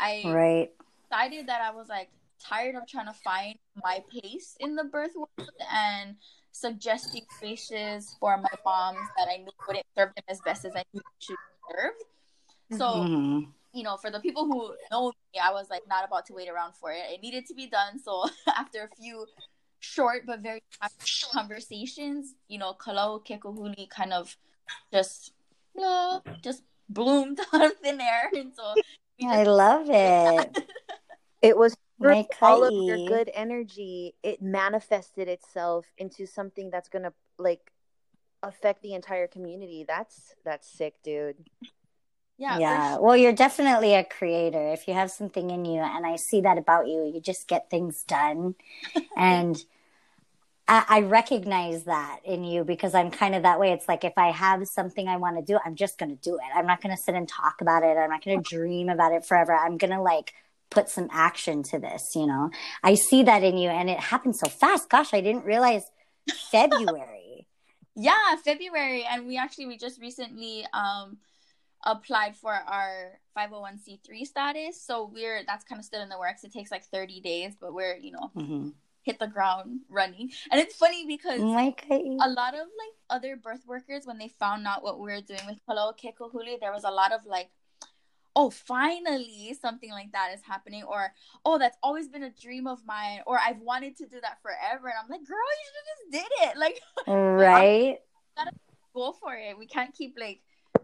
I 0.00 0.22
right. 0.26 0.70
decided 1.08 1.48
that 1.48 1.60
I 1.62 1.70
was 1.70 1.88
like 1.88 2.08
tired 2.40 2.74
of 2.74 2.86
trying 2.88 3.06
to 3.06 3.12
find 3.12 3.56
my 3.82 4.02
place 4.10 4.56
in 4.60 4.74
the 4.74 4.84
birth 4.84 5.12
world 5.14 5.50
and 5.72 6.16
suggesting 6.52 7.22
spaces 7.36 8.16
for 8.18 8.36
my 8.38 8.48
moms 8.64 9.08
that 9.16 9.28
I 9.28 9.38
knew 9.38 9.52
wouldn't 9.66 9.86
serve 9.96 10.14
them 10.14 10.24
as 10.28 10.40
best 10.40 10.64
as 10.64 10.72
I 10.74 10.82
knew 10.92 11.00
they 11.00 11.18
should 11.18 11.36
serve. 11.70 12.78
So, 12.78 12.84
mm-hmm. 12.84 13.50
you 13.72 13.82
know, 13.82 13.96
for 13.96 14.10
the 14.10 14.20
people 14.20 14.46
who 14.46 14.74
know 14.90 15.12
me, 15.32 15.40
I 15.40 15.52
was 15.52 15.68
like 15.70 15.82
not 15.88 16.04
about 16.04 16.26
to 16.26 16.34
wait 16.34 16.48
around 16.48 16.74
for 16.74 16.90
it. 16.90 17.02
It 17.12 17.22
needed 17.22 17.46
to 17.46 17.54
be 17.54 17.66
done. 17.66 17.98
So 17.98 18.24
after 18.56 18.82
a 18.90 18.96
few 18.96 19.26
short 19.80 20.22
but 20.26 20.40
very 20.40 20.62
conversations, 21.32 22.34
you 22.48 22.58
know, 22.58 22.72
Ka 22.72 22.92
Lau 22.92 23.14
o 23.14 23.18
Ke 23.18 23.40
Kahuli 23.40 23.88
kind 23.88 24.12
of 24.12 24.36
just 24.92 25.32
no, 25.74 26.22
just 26.42 26.62
bloomed 26.88 27.40
out 27.52 27.64
of 27.64 27.72
thin 27.78 28.00
air. 28.00 28.30
And 28.34 28.52
so 28.54 28.74
I 29.26 29.44
love 29.44 29.86
it. 29.88 30.58
it 31.42 31.56
was 31.56 31.76
like 31.98 32.28
all 32.42 32.64
of 32.64 32.74
your 32.86 33.06
good 33.06 33.30
energy. 33.32 34.14
It 34.22 34.42
manifested 34.42 35.28
itself 35.28 35.86
into 35.98 36.26
something 36.26 36.70
that's 36.70 36.88
gonna 36.88 37.12
like 37.38 37.72
affect 38.42 38.82
the 38.82 38.94
entire 38.94 39.26
community. 39.26 39.84
That's 39.86 40.34
that's 40.44 40.68
sick, 40.68 40.94
dude. 41.02 41.36
Yeah. 42.38 42.58
Yeah. 42.58 42.94
Sure. 42.94 43.02
Well, 43.02 43.16
you're 43.16 43.32
definitely 43.32 43.94
a 43.94 44.04
creator. 44.04 44.72
If 44.72 44.86
you 44.86 44.94
have 44.94 45.10
something 45.10 45.50
in 45.50 45.64
you, 45.64 45.80
and 45.80 46.06
I 46.06 46.16
see 46.16 46.42
that 46.42 46.58
about 46.58 46.86
you, 46.86 47.10
you 47.12 47.20
just 47.20 47.48
get 47.48 47.70
things 47.70 48.04
done. 48.04 48.54
and 49.16 49.56
I, 50.68 50.84
I 50.88 51.00
recognize 51.02 51.84
that 51.84 52.20
in 52.24 52.44
you 52.44 52.64
because 52.64 52.94
I'm 52.94 53.10
kind 53.10 53.34
of 53.34 53.42
that 53.44 53.60
way. 53.60 53.72
It's 53.72 53.88
like 53.88 54.04
if 54.04 54.14
I 54.16 54.30
have 54.32 54.66
something 54.66 55.06
I 55.06 55.16
want 55.16 55.36
to 55.36 55.42
do, 55.42 55.58
I'm 55.64 55.76
just 55.76 55.98
going 55.98 56.10
to 56.10 56.20
do 56.20 56.36
it. 56.36 56.42
I'm 56.54 56.66
not 56.66 56.82
going 56.82 56.94
to 56.94 57.00
sit 57.00 57.14
and 57.14 57.28
talk 57.28 57.60
about 57.60 57.84
it. 57.84 57.96
I'm 57.96 58.10
not 58.10 58.24
going 58.24 58.42
to 58.42 58.56
dream 58.56 58.88
about 58.88 59.12
it 59.12 59.24
forever. 59.24 59.54
I'm 59.54 59.78
going 59.78 59.92
to 59.92 60.00
like 60.00 60.34
put 60.70 60.88
some 60.88 61.08
action 61.12 61.62
to 61.62 61.78
this, 61.78 62.02
you 62.14 62.26
know? 62.26 62.50
I 62.82 62.94
see 62.94 63.22
that 63.22 63.44
in 63.44 63.56
you 63.56 63.68
and 63.68 63.88
it 63.88 64.00
happened 64.00 64.36
so 64.36 64.48
fast. 64.48 64.90
Gosh, 64.90 65.14
I 65.14 65.20
didn't 65.20 65.44
realize 65.44 65.84
February. 66.50 67.46
yeah, 67.94 68.34
February. 68.44 69.04
And 69.08 69.26
we 69.26 69.38
actually, 69.38 69.66
we 69.66 69.78
just 69.78 70.00
recently, 70.00 70.66
um, 70.72 71.18
applied 71.84 72.34
for 72.36 72.52
our 72.52 73.20
501c3 73.36 74.24
status 74.24 74.82
so 74.84 75.08
we're 75.12 75.42
that's 75.46 75.62
kind 75.62 75.78
of 75.78 75.84
still 75.84 76.02
in 76.02 76.08
the 76.08 76.18
works 76.18 76.42
it 76.42 76.52
takes 76.52 76.70
like 76.70 76.82
30 76.82 77.20
days 77.20 77.52
but 77.60 77.72
we're 77.72 77.94
you 77.96 78.10
know 78.10 78.30
mm-hmm 78.34 78.70
hit 79.06 79.20
the 79.20 79.28
ground 79.28 79.80
running. 79.88 80.32
And 80.50 80.60
it's 80.60 80.74
funny 80.74 81.06
because 81.06 81.40
oh 81.40 81.46
like 81.46 81.86
a 81.88 82.28
lot 82.28 82.54
of 82.54 82.66
like 82.66 82.96
other 83.08 83.36
birth 83.36 83.62
workers 83.66 84.04
when 84.04 84.18
they 84.18 84.28
found 84.28 84.66
out 84.66 84.82
what 84.82 84.98
we 84.98 85.12
were 85.12 85.20
doing 85.20 85.46
with 85.46 85.58
Ka 85.64 85.74
Lau 85.74 85.90
o 85.90 85.92
Ke 85.92 86.12
Kahuli, 86.14 86.58
there 86.60 86.72
was 86.72 86.82
a 86.82 86.90
lot 86.90 87.12
of 87.12 87.24
like, 87.24 87.50
oh, 88.34 88.50
finally 88.50 89.56
something 89.58 89.92
like 89.92 90.10
that 90.12 90.32
is 90.34 90.42
happening, 90.42 90.82
or 90.82 91.14
oh, 91.44 91.56
that's 91.56 91.78
always 91.84 92.08
been 92.08 92.24
a 92.24 92.30
dream 92.30 92.66
of 92.66 92.84
mine, 92.84 93.20
or 93.26 93.38
I've 93.38 93.60
wanted 93.60 93.96
to 93.98 94.06
do 94.06 94.20
that 94.20 94.42
forever. 94.42 94.88
And 94.88 94.96
I'm 95.00 95.08
like, 95.08 95.26
girl, 95.26 95.38
you 95.38 95.66
should 95.70 95.88
just 95.92 96.28
did 96.28 96.48
it. 96.48 96.56
Like 96.64 96.80
right. 97.06 97.98
gotta 98.36 98.50
go 98.92 99.12
for 99.12 99.34
it. 99.34 99.56
We 99.56 99.66
can't 99.66 99.94
keep 99.94 100.16
like 100.18 100.40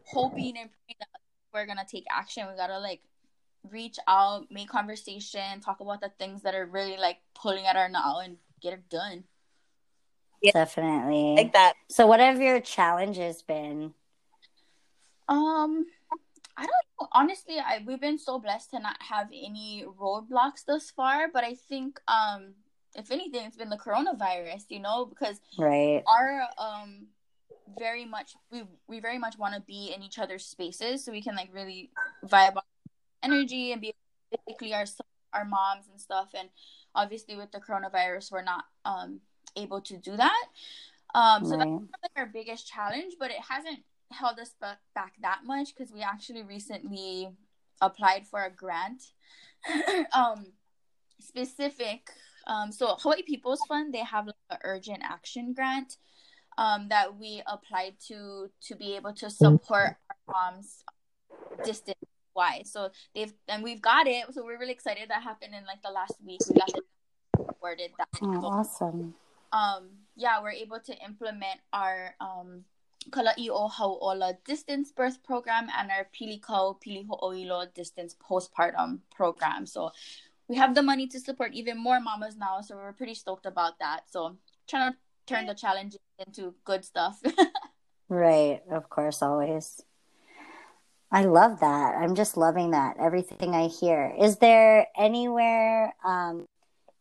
hoping 0.07 0.57
and 0.59 0.71
praying 0.71 1.01
that 1.01 1.09
we're 1.53 1.67
gonna 1.67 1.87
take 1.91 2.05
action. 2.09 2.47
We 2.49 2.57
gotta 2.57 2.79
like 2.79 3.03
reach 3.71 3.99
out, 4.09 4.51
make 4.51 4.69
conversation, 4.69 5.61
talk 5.61 5.81
about 5.81 6.01
the 6.01 6.11
things 6.19 6.43
that 6.43 6.55
are 6.55 6.67
really 6.67 6.97
like 6.97 7.19
pulling 7.35 7.67
at 7.67 7.77
our 7.77 7.89
now 7.89 8.21
and 8.21 8.37
get 8.61 8.73
it 8.73 8.89
done. 8.89 9.25
Yeah. 10.43 10.53
Definitely. 10.53 11.37
Like 11.37 11.53
that. 11.53 11.75
So 11.89 12.07
what 12.07 12.21
have 12.21 12.41
your 12.41 12.61
challenges 12.61 13.43
been? 13.43 13.95
Um, 15.29 15.87
I 16.57 16.63
don't 16.63 16.71
know. 17.01 17.09
Honestly, 17.13 17.59
I 17.59 17.83
we've 17.87 18.01
been 18.01 18.19
so 18.19 18.39
blessed 18.39 18.71
to 18.71 18.81
not 18.81 18.97
have 19.01 19.29
any 19.29 19.85
roadblocks 20.01 20.65
thus 20.67 20.91
far, 20.91 21.29
but 21.33 21.45
I 21.45 21.55
think 21.55 22.01
um 22.09 22.55
if 22.95 23.11
anything 23.11 23.47
it's 23.47 23.57
been 23.57 23.71
the 23.71 23.79
coronavirus, 23.79 24.65
you 24.69 24.81
know, 24.81 25.07
because 25.07 25.41
right. 25.59 26.03
our 26.07 26.43
um 26.59 27.07
very 27.79 28.05
much 28.05 28.35
we 28.51 28.65
we 28.87 29.01
very 29.01 29.19
much 29.19 29.39
want 29.39 29.55
to 29.55 29.61
be 29.61 29.93
in 29.95 30.03
each 30.03 30.19
other's 30.19 30.45
spaces 30.45 31.05
so 31.05 31.13
we 31.13 31.23
can 31.23 31.35
like 31.35 31.49
really 31.55 31.91
vibe 32.27 32.57
on 32.57 32.63
energy 33.23 33.73
and 33.73 33.81
be 33.81 33.95
physically 34.31 34.75
our 34.75 34.85
our 35.33 35.45
moms 35.45 35.87
and 35.91 36.01
stuff. 36.01 36.31
And 36.35 36.49
obviously 36.95 37.37
with 37.37 37.53
the 37.53 37.61
coronavirus 37.61 38.33
we're 38.33 38.43
not 38.43 38.65
um 38.85 39.21
able 39.57 39.81
to 39.83 39.97
do 39.97 40.17
that. 40.17 40.45
Um 41.15 41.45
so 41.45 41.57
right. 41.57 41.69
that's 41.69 42.03
like 42.03 42.13
our 42.17 42.31
biggest 42.33 42.67
challenge 42.67 43.15
but 43.19 43.31
it 43.31 43.41
hasn't 43.49 43.81
held 44.11 44.39
us 44.39 44.55
back 44.95 45.13
that 45.23 45.41
much 45.45 45.75
because 45.75 45.93
we 45.93 46.03
actually 46.03 46.43
recently 46.43 47.31
applied 47.81 48.27
for 48.27 48.45
a 48.45 48.51
grant. 48.51 49.03
Um 50.13 50.47
specific 51.21 52.11
um 52.49 52.73
so 52.73 52.97
hawaii 52.99 53.23
people's 53.23 53.61
fund 53.69 53.95
they 53.95 53.99
have 53.99 54.27
like 54.27 54.35
an 54.51 54.59
urgent 54.65 54.99
action 55.03 55.53
grant 55.53 55.97
um 56.59 56.89
that 56.89 57.17
we 57.17 57.43
applied 57.47 57.95
to 58.09 58.51
to 58.61 58.75
be 58.75 58.97
able 58.97 59.13
to 59.13 59.31
support 59.31 59.97
our 60.11 60.35
moms 60.35 60.85
distance 61.65 62.02
wise 62.35 62.71
so 62.73 62.91
they've 63.15 63.33
and 63.49 63.63
we've 63.63 63.83
got 63.83 64.07
it 64.07 64.25
so 64.33 64.45
we're 64.45 64.59
really 64.59 64.73
excited 64.73 65.09
that 65.09 65.23
happened 65.23 65.55
in 65.55 65.65
like 65.67 65.83
the 65.83 65.91
last 65.91 66.15
week 66.25 66.41
we 66.49 66.59
got 66.59 66.69
it 66.69 66.85
awarded 67.39 67.91
that 67.99 68.09
oh, 68.23 68.45
awesome 68.45 69.15
um 69.53 69.91
yeah 70.17 70.41
we're 70.43 70.51
able 70.51 70.81
to 70.81 70.95
implement 71.05 71.61
our 71.73 72.15
um 72.21 72.65
Kala'i 73.11 73.49
o 73.51 73.69
Hau'ola 73.69 74.37
distance 74.45 74.93
birth 74.93 75.23
program 75.25 75.69
and 75.77 75.91
our 75.91 76.07
Pilikau 76.15 76.79
Piliho'oilo 76.81 77.75
distance 77.75 78.15
postpartum 78.15 79.01
program. 79.15 79.67
So 79.67 79.91
we 80.49 80.57
have 80.57 80.75
the 80.75 80.83
money 80.83 81.07
to 81.09 81.21
support 81.21 81.53
even 81.53 81.79
more 81.79 82.01
mamas 82.01 82.37
now. 82.37 82.61
So 82.61 82.77
we're 82.77 82.93
pretty 82.93 83.15
stoked 83.15 83.47
about 83.47 83.79
that. 83.81 84.03
So 84.09 84.37
trying 84.69 84.93
to 84.93 84.99
turn 85.27 85.47
the 85.47 85.55
challenges 85.55 86.01
into 86.19 86.55
good 86.65 86.85
stuff. 86.85 87.21
right. 88.09 88.61
Of 88.71 88.89
course, 88.89 89.23
always. 89.23 89.83
I 91.13 91.25
love 91.25 91.61
that. 91.61 91.95
I'm 91.99 92.15
just 92.15 92.39
loving 92.39 92.71
that. 92.71 92.97
Everything 92.99 93.55
I 93.55 93.67
hear. 93.67 94.15
Is 94.19 94.39
there 94.39 94.87
anywhere 94.97 95.95
um, 96.03 96.47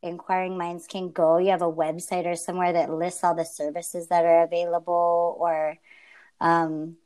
inquiring 0.03 0.57
minds 0.57 0.85
can 0.85 1.11
go? 1.11 1.37
You 1.37 1.51
have 1.51 1.61
a 1.61 1.71
website 1.71 2.25
or 2.25 2.35
somewhere 2.35 2.73
that 2.73 2.91
lists 2.91 3.23
all 3.23 3.33
the 3.33 3.45
services 3.45 4.07
that 4.09 4.25
are 4.25 4.43
available, 4.43 5.37
or 5.39 5.77
um, 6.41 6.97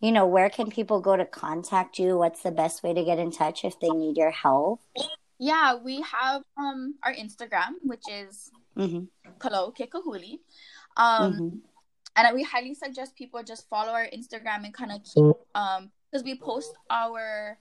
you 0.00 0.12
know, 0.12 0.26
where 0.26 0.50
can 0.50 0.70
people 0.70 1.00
go 1.00 1.16
to 1.16 1.24
contact 1.24 1.98
you? 1.98 2.18
What's 2.18 2.42
the 2.42 2.50
best 2.50 2.82
way 2.82 2.92
to 2.92 3.02
get 3.02 3.18
in 3.18 3.32
touch 3.32 3.64
if 3.64 3.80
they 3.80 3.88
need 3.88 4.18
your 4.18 4.30
help? 4.30 4.82
Yeah, 5.38 5.76
we 5.76 6.02
have 6.02 6.42
um 6.58 6.96
our 7.02 7.14
Instagram, 7.14 7.80
which 7.82 8.04
is 8.12 8.50
mm-hmm. 8.76 9.04
Ka 9.38 9.48
Lau 9.48 9.64
o 9.64 9.70
Ke 9.70 9.88
Kahuli. 9.88 10.40
Um, 10.98 11.32
mm-hmm. 11.32 11.48
and 12.16 12.34
we 12.34 12.42
highly 12.42 12.74
suggest 12.74 13.16
people 13.16 13.42
just 13.42 13.66
follow 13.70 13.92
our 13.92 14.06
Instagram 14.12 14.64
and 14.64 14.74
kind 14.74 14.92
of 14.92 15.00
keep 15.02 15.34
um 15.54 15.90
because 16.14 16.24
we 16.24 16.38
post 16.38 16.72
our 16.90 17.58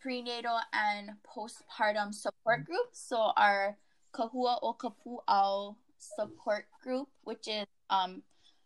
prenatal 0.00 0.58
and 0.72 1.10
postpartum 1.22 2.12
support 2.12 2.64
groups. 2.64 3.06
So 3.08 3.30
our 3.36 3.76
Kahua 4.12 4.58
o 4.62 4.74
Kapu'au 4.74 5.76
support 5.96 6.66
group, 6.82 7.08
which 7.22 7.46
is 7.46 7.66
um 7.88 8.22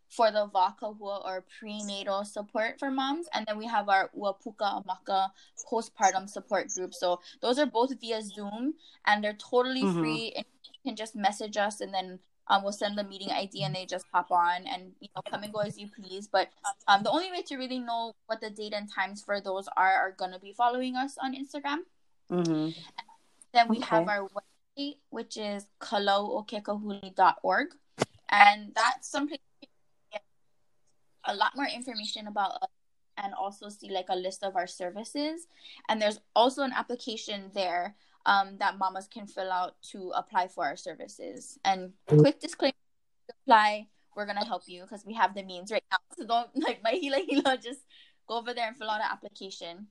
for 0.09 0.31
the 0.31 0.47
Vakahua 0.47 1.23
or 1.23 1.45
prenatal 1.59 2.25
support 2.25 2.79
for 2.79 2.89
moms. 2.89 3.27
And 3.35 3.45
then 3.47 3.59
we 3.59 3.67
have 3.67 3.87
our 3.87 4.09
Uapuka 4.17 4.83
Amaka 4.83 5.29
postpartum 5.71 6.27
support 6.27 6.69
group. 6.69 6.95
So 6.95 7.19
those 7.43 7.59
are 7.59 7.67
both 7.67 7.93
via 8.01 8.23
Zoom 8.23 8.73
and 9.05 9.23
they're 9.23 9.37
totally 9.37 9.83
mm-hmm. 9.83 9.99
free. 9.99 10.33
And 10.35 10.45
you 10.65 10.89
can 10.89 10.95
just 10.95 11.15
message 11.15 11.57
us 11.57 11.81
and 11.81 11.93
then 11.93 12.17
um, 12.49 12.63
we'll 12.63 12.71
send 12.71 12.97
the 12.97 13.03
meeting 13.03 13.29
ID 13.29 13.63
and 13.63 13.75
they 13.75 13.85
just 13.85 14.05
hop 14.11 14.31
on 14.31 14.65
and 14.65 14.91
you 14.99 15.07
know 15.15 15.21
come 15.29 15.43
and 15.43 15.53
go 15.53 15.59
as 15.59 15.77
you 15.77 15.87
please. 15.87 16.27
But 16.27 16.49
um, 16.87 17.03
the 17.03 17.11
only 17.11 17.31
way 17.31 17.41
to 17.43 17.57
really 17.57 17.79
know 17.79 18.13
what 18.25 18.41
the 18.41 18.49
date 18.49 18.73
and 18.73 18.91
times 18.91 19.21
for 19.21 19.39
those 19.39 19.67
are 19.77 19.93
are 19.93 20.15
gonna 20.17 20.39
be 20.39 20.53
following 20.53 20.95
us 20.95 21.17
on 21.21 21.35
Instagram. 21.35 21.79
Mm-hmm. 22.31 22.69
Then 23.53 23.67
we 23.67 23.77
okay. 23.77 23.85
have 23.85 24.07
our 24.07 24.27
website, 24.27 24.97
which 25.09 25.37
is 25.37 25.67
kalauokekahuli.org. 25.79 27.67
And 28.31 28.71
that's 28.75 29.09
something 29.09 29.39
a 31.25 31.35
lot 31.35 31.55
more 31.55 31.67
information 31.67 32.27
about 32.27 32.53
us 32.61 32.69
and 33.17 33.33
also 33.33 33.69
see 33.69 33.89
like 33.89 34.07
a 34.09 34.15
list 34.15 34.43
of 34.43 34.55
our 34.55 34.67
services. 34.67 35.47
And 35.87 36.01
there's 36.01 36.19
also 36.35 36.63
an 36.63 36.73
application 36.73 37.51
there 37.53 37.95
um, 38.29 38.57
that 38.59 38.77
mamas 38.77 39.07
can 39.07 39.25
fill 39.25 39.51
out 39.51 39.73
to 39.91 40.11
apply 40.15 40.47
for 40.47 40.63
our 40.63 40.75
services. 40.75 41.57
And 41.65 41.93
quick 42.07 42.39
disclaimer: 42.39 42.73
apply, 43.43 43.87
we're 44.15 44.27
gonna 44.27 44.45
help 44.45 44.63
you 44.67 44.83
because 44.83 45.03
we 45.03 45.15
have 45.15 45.33
the 45.33 45.43
means 45.43 45.71
right 45.71 45.83
now. 45.91 45.97
So 46.17 46.25
don't 46.25 46.49
like 46.55 46.83
my 46.83 46.91
hila 46.91 47.25
hila 47.27 47.63
just 47.63 47.79
go 48.27 48.37
over 48.37 48.53
there 48.53 48.67
and 48.67 48.77
fill 48.77 48.89
out 48.89 49.01
an 49.01 49.07
application. 49.09 49.87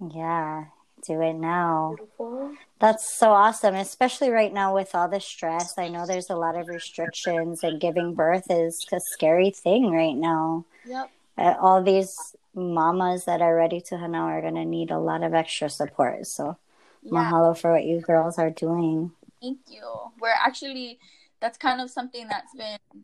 Yeah, 0.00 0.64
do 1.06 1.20
it 1.20 1.34
now. 1.34 1.94
Beautiful. 1.96 2.54
That's 2.80 3.14
so 3.16 3.30
awesome, 3.30 3.74
especially 3.76 4.30
right 4.30 4.52
now 4.52 4.74
with 4.74 4.94
all 4.94 5.08
the 5.08 5.20
stress. 5.20 5.74
I 5.78 5.88
know 5.88 6.06
there's 6.06 6.30
a 6.30 6.36
lot 6.36 6.56
of 6.56 6.66
restrictions, 6.68 7.62
and 7.62 7.80
giving 7.80 8.14
birth 8.14 8.46
is 8.50 8.84
a 8.92 8.98
scary 8.98 9.50
thing 9.50 9.92
right 9.92 10.16
now. 10.16 10.64
Yep. 10.86 11.10
Uh, 11.38 11.54
all 11.60 11.82
these 11.82 12.34
mamas 12.54 13.24
that 13.26 13.40
are 13.40 13.54
ready 13.54 13.80
to 13.80 13.96
hana 13.98 14.18
are 14.18 14.40
going 14.40 14.56
to 14.56 14.64
need 14.64 14.90
a 14.90 14.98
lot 14.98 15.22
of 15.22 15.32
extra 15.32 15.70
support. 15.70 16.26
So, 16.26 16.56
yeah. 17.02 17.12
mahalo 17.12 17.56
for 17.56 17.72
what 17.72 17.84
you 17.84 18.00
girls 18.00 18.38
are 18.38 18.50
doing. 18.50 19.12
Thank 19.40 19.58
you. 19.68 19.82
We're 20.20 20.30
actually, 20.30 20.98
that's 21.40 21.58
kind 21.58 21.80
of 21.80 21.90
something 21.90 22.28
that's 22.28 22.54
been 22.54 23.02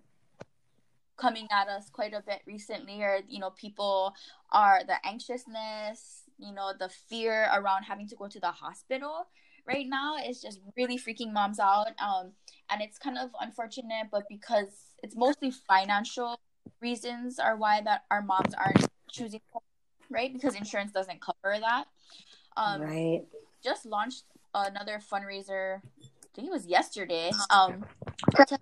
coming 1.18 1.48
at 1.50 1.68
us 1.68 1.90
quite 1.90 2.14
a 2.14 2.22
bit 2.24 2.40
recently 2.46 3.02
or 3.02 3.20
you 3.28 3.40
know 3.40 3.50
people 3.50 4.14
are 4.52 4.82
the 4.86 4.94
anxiousness 5.04 6.22
you 6.38 6.52
know 6.52 6.72
the 6.78 6.88
fear 6.88 7.50
around 7.52 7.82
having 7.82 8.06
to 8.06 8.16
go 8.16 8.28
to 8.28 8.40
the 8.40 8.50
hospital 8.50 9.26
right 9.66 9.86
now 9.88 10.16
is 10.16 10.40
just 10.40 10.60
really 10.76 10.96
freaking 10.96 11.32
moms 11.32 11.58
out 11.58 11.88
um 12.00 12.30
and 12.70 12.80
it's 12.80 12.98
kind 12.98 13.18
of 13.18 13.30
unfortunate 13.40 14.06
but 14.10 14.22
because 14.28 14.94
it's 15.02 15.16
mostly 15.16 15.50
financial 15.50 16.38
reasons 16.80 17.38
are 17.38 17.56
why 17.56 17.80
that 17.82 18.04
our 18.10 18.22
moms 18.22 18.54
aren't 18.54 18.86
choosing 19.10 19.40
right 20.08 20.32
because 20.32 20.54
insurance 20.54 20.92
doesn't 20.92 21.20
cover 21.20 21.58
that 21.58 21.84
um 22.56 22.80
right 22.80 23.22
just 23.62 23.86
launched 23.86 24.24
another 24.54 24.98
fundraiser 24.98 25.80
i 26.02 26.28
think 26.34 26.48
it 26.48 26.52
was 26.52 26.66
yesterday 26.66 27.30
um 27.50 27.84
to, 28.46 28.58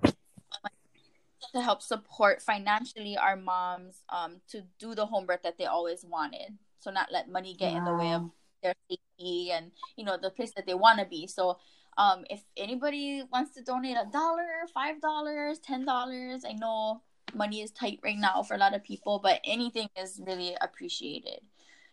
to 1.53 1.61
help 1.61 1.83
support 1.83 2.43
financially 2.43 3.17
our 3.17 3.37
moms 3.37 4.03
um 4.09 4.37
to 4.49 4.63
do 4.79 4.95
the 4.95 5.07
home 5.07 5.27
birth 5.27 5.43
that 5.43 5.59
they 5.59 5.65
always 5.65 6.05
wanted. 6.05 6.57
So 6.79 6.91
not 6.91 7.11
let 7.11 7.29
money 7.29 7.55
get 7.55 7.73
wow. 7.73 7.79
in 7.79 7.85
the 7.85 7.95
way 7.95 8.13
of 8.13 8.31
their 8.63 8.75
safety 8.89 9.51
and 9.53 9.73
you 9.97 10.05
know 10.05 10.17
the 10.21 10.31
place 10.31 10.53
that 10.57 10.67
they 10.67 10.75
want 10.75 10.99
to 10.99 11.07
be. 11.07 11.27
So 11.27 11.59
um 11.99 12.25
if 12.31 12.45
anybody 12.57 13.23
wants 13.33 13.55
to 13.55 13.63
donate 13.63 13.97
a 13.97 14.09
dollar 14.13 14.67
five 14.73 15.01
dollars 15.01 15.59
ten 15.59 15.85
dollars 15.85 16.45
i 16.47 16.53
know 16.53 17.01
money 17.35 17.63
is 17.63 17.71
tight 17.71 17.99
right 18.05 18.19
now 18.19 18.43
for 18.43 18.55
a 18.55 18.59
lot 18.59 18.75
of 18.75 18.85
people 18.85 19.19
but 19.23 19.41
anything 19.45 19.89
is 20.01 20.21
really 20.27 20.57
appreciated. 20.61 21.41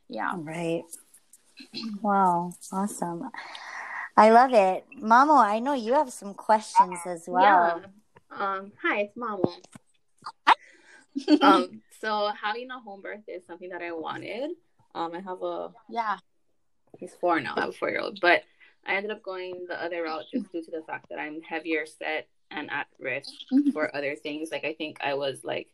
Yeah. 0.10 0.33
Right 0.36 0.83
wow 2.01 2.51
awesome 2.72 3.29
i 4.17 4.29
love 4.29 4.53
it 4.53 4.86
mamo 5.01 5.38
i 5.38 5.60
know 5.60 5.74
you 5.74 5.93
have 5.93 6.12
some 6.12 6.33
questions 6.33 7.00
as 7.05 7.24
well 7.27 7.81
yeah. 8.31 8.57
um 8.57 8.72
hi 8.81 9.01
it's 9.01 9.17
mamo 9.17 9.53
um 11.41 11.81
so 12.01 12.31
having 12.41 12.69
a 12.72 12.79
home 12.79 13.01
birth 13.01 13.24
is 13.27 13.45
something 13.45 13.69
that 13.69 13.81
i 13.81 13.91
wanted 13.91 14.51
um, 14.95 15.13
I 15.13 15.19
have 15.22 15.41
a 15.41 15.72
yeah. 15.89 16.17
He's 17.00 17.13
four 17.19 17.39
now. 17.39 17.55
I 17.57 17.62
have 17.62 17.69
a 17.69 17.74
four 17.74 17.89
year 17.89 18.01
old, 18.01 18.19
but 18.22 18.43
I 18.86 18.95
ended 18.95 19.12
up 19.12 19.24
going 19.24 19.65
the 19.67 19.81
other 19.81 20.03
route 20.03 20.25
just 20.31 20.51
due 20.51 20.63
to 20.63 20.72
the 20.72 20.83
fact 20.86 21.10
that 21.10 21.19
I'm 21.19 21.41
heavier 21.41 21.86
set 21.86 22.27
and 22.51 22.69
at 22.69 22.88
risk 23.00 23.31
mm-hmm. 23.51 23.72
for 23.72 23.95
other 23.95 24.15
things. 24.15 24.51
Like 24.51 24.65
I 24.65 24.74
think 24.74 24.98
I 25.01 25.15
was 25.15 25.43
like 25.43 25.69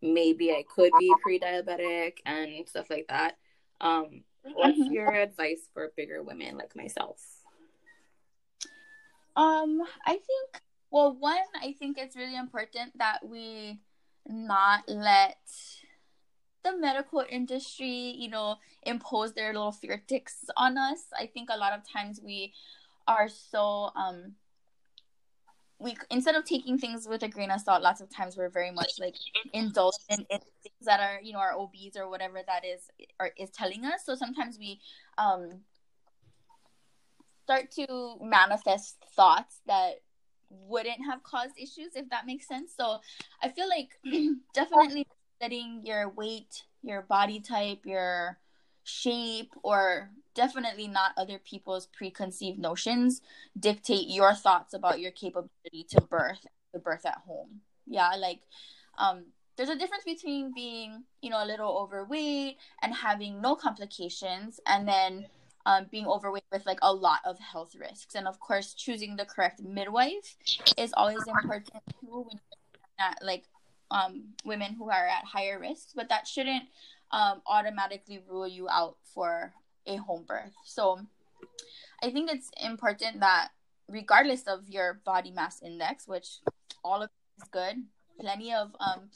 maybe 0.00 0.52
I 0.52 0.64
could 0.74 0.92
be 0.98 1.12
pre-diabetic 1.22 2.18
and 2.24 2.66
stuff 2.68 2.88
like 2.88 3.06
that. 3.08 3.36
Um, 3.80 4.22
what's 4.54 4.78
mm-hmm. 4.78 4.92
your 4.92 5.12
advice 5.12 5.68
for 5.72 5.92
bigger 5.96 6.22
women 6.22 6.56
like 6.56 6.74
myself? 6.76 7.20
Um, 9.36 9.82
I 10.06 10.12
think 10.12 10.62
well, 10.90 11.16
one, 11.18 11.36
I 11.60 11.72
think 11.72 11.98
it's 11.98 12.16
really 12.16 12.36
important 12.36 12.96
that 12.98 13.18
we 13.26 13.80
not 14.26 14.84
let 14.88 15.38
the 16.64 16.76
medical 16.76 17.24
industry, 17.28 18.14
you 18.16 18.30
know, 18.30 18.56
impose 18.82 19.32
their 19.32 19.52
little 19.52 19.72
fear 19.72 20.02
ticks 20.06 20.44
on 20.56 20.78
us. 20.78 21.06
I 21.18 21.26
think 21.26 21.48
a 21.50 21.58
lot 21.58 21.72
of 21.72 21.80
times 21.88 22.20
we 22.22 22.54
are 23.06 23.28
so 23.28 23.90
um 23.94 24.34
we 25.78 25.96
instead 26.10 26.34
of 26.34 26.44
taking 26.44 26.78
things 26.78 27.06
with 27.06 27.22
a 27.22 27.28
grain 27.28 27.50
of 27.50 27.60
salt, 27.60 27.82
lots 27.82 28.00
of 28.00 28.08
times 28.08 28.36
we're 28.36 28.48
very 28.48 28.70
much 28.70 28.92
like 28.98 29.14
indulged 29.52 29.98
in, 30.08 30.20
in 30.30 30.38
things 30.38 30.74
that 30.82 31.00
are 31.00 31.20
you 31.22 31.32
know 31.32 31.38
our 31.38 31.52
OBs 31.52 31.96
or 31.96 32.08
whatever 32.08 32.40
that 32.46 32.64
is 32.64 32.88
or 33.20 33.30
is 33.36 33.50
telling 33.50 33.84
us. 33.84 34.04
So 34.04 34.14
sometimes 34.14 34.58
we 34.58 34.80
um 35.18 35.60
start 37.44 37.70
to 37.72 38.16
manifest 38.20 38.96
thoughts 39.14 39.60
that 39.66 40.00
wouldn't 40.50 41.04
have 41.08 41.22
caused 41.22 41.58
issues 41.58 41.94
if 41.94 42.08
that 42.10 42.26
makes 42.26 42.48
sense. 42.48 42.72
So 42.76 42.98
I 43.42 43.50
feel 43.50 43.68
like 43.68 43.90
definitely 44.54 45.06
letting 45.40 45.82
your 45.84 46.08
weight, 46.08 46.64
your 46.82 47.02
body 47.02 47.40
type, 47.40 47.80
your 47.84 48.38
shape 48.86 49.52
or 49.62 50.10
definitely 50.34 50.86
not 50.86 51.12
other 51.16 51.38
people's 51.38 51.86
preconceived 51.86 52.58
notions 52.58 53.20
dictate 53.58 54.08
your 54.08 54.34
thoughts 54.34 54.74
about 54.74 55.00
your 55.00 55.10
capability 55.10 55.84
to 55.88 56.00
birth 56.00 56.46
to 56.72 56.78
birth 56.78 57.04
at 57.06 57.18
home. 57.26 57.60
Yeah 57.86 58.10
like 58.16 58.40
um 58.98 59.24
there's 59.56 59.70
a 59.70 59.76
difference 59.78 60.04
between 60.04 60.52
being 60.54 61.04
you 61.22 61.30
know 61.30 61.42
a 61.42 61.46
little 61.46 61.78
overweight 61.78 62.58
and 62.82 62.94
having 62.94 63.40
no 63.40 63.56
complications 63.56 64.60
and 64.66 64.86
then 64.86 65.26
um, 65.66 65.86
being 65.90 66.06
overweight 66.06 66.44
with 66.52 66.64
like 66.64 66.78
a 66.82 66.92
lot 66.92 67.18
of 67.24 67.40
health 67.40 67.74
risks. 67.74 68.14
And 68.14 68.28
of 68.28 68.38
course 68.38 68.72
choosing 68.72 69.16
the 69.16 69.24
correct 69.24 69.60
midwife 69.60 70.36
is 70.78 70.94
always 70.96 71.26
important 71.26 71.82
too 72.00 72.28
when 72.28 72.40
at 72.98 73.18
like 73.22 73.44
um, 73.90 74.34
women 74.44 74.74
who 74.74 74.90
are 74.90 75.06
at 75.06 75.24
higher 75.24 75.58
risks 75.60 75.92
but 75.94 76.08
that 76.08 76.26
shouldn't 76.26 76.64
um, 77.10 77.42
automatically 77.46 78.22
rule 78.28 78.46
you 78.46 78.68
out 78.68 78.96
for 79.14 79.52
a 79.86 79.96
home 79.96 80.24
birth. 80.26 80.52
So 80.64 81.00
I 82.02 82.10
think 82.10 82.30
it's 82.30 82.50
important 82.62 83.20
that 83.20 83.48
regardless 83.88 84.42
of 84.42 84.68
your 84.68 85.00
body 85.04 85.30
mass 85.30 85.62
index, 85.62 86.08
which 86.08 86.38
all 86.84 87.02
of 87.02 87.10
is 87.40 87.48
good, 87.50 87.76
plenty 88.20 88.52
of 88.52 88.74
um, 88.80 89.10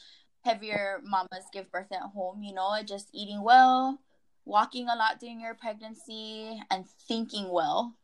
heavier 0.45 1.01
mamas 1.05 1.45
give 1.53 1.71
birth 1.71 1.93
at 1.93 2.11
home, 2.15 2.43
you 2.43 2.55
know, 2.55 2.77
just 2.85 3.09
eating 3.13 3.43
well, 3.43 3.99
walking 4.45 4.89
a 4.89 4.97
lot 4.97 5.21
during 5.21 5.41
your 5.41 5.55
pregnancy, 5.55 6.61
and 6.71 6.85
thinking 7.09 7.51
well 7.51 7.95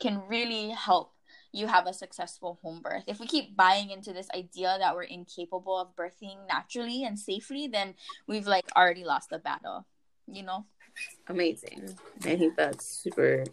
can 0.00 0.22
really 0.28 0.70
help 0.70 1.12
you 1.52 1.66
have 1.66 1.86
a 1.86 1.92
successful 1.92 2.58
home 2.62 2.80
birth. 2.80 3.04
If 3.06 3.18
we 3.18 3.26
keep 3.26 3.56
buying 3.56 3.90
into 3.90 4.12
this 4.12 4.28
idea 4.34 4.76
that 4.78 4.94
we're 4.94 5.02
incapable 5.02 5.76
of 5.78 5.96
birthing 5.96 6.36
naturally 6.48 7.04
and 7.04 7.18
safely, 7.18 7.66
then 7.66 7.94
we've 8.26 8.46
like 8.46 8.66
already 8.76 9.04
lost 9.04 9.30
the 9.30 9.38
battle, 9.38 9.86
you 10.26 10.42
know? 10.42 10.66
Amazing. 11.28 11.96
I 12.24 12.36
think 12.36 12.56
that's 12.56 12.86
super 12.86 13.44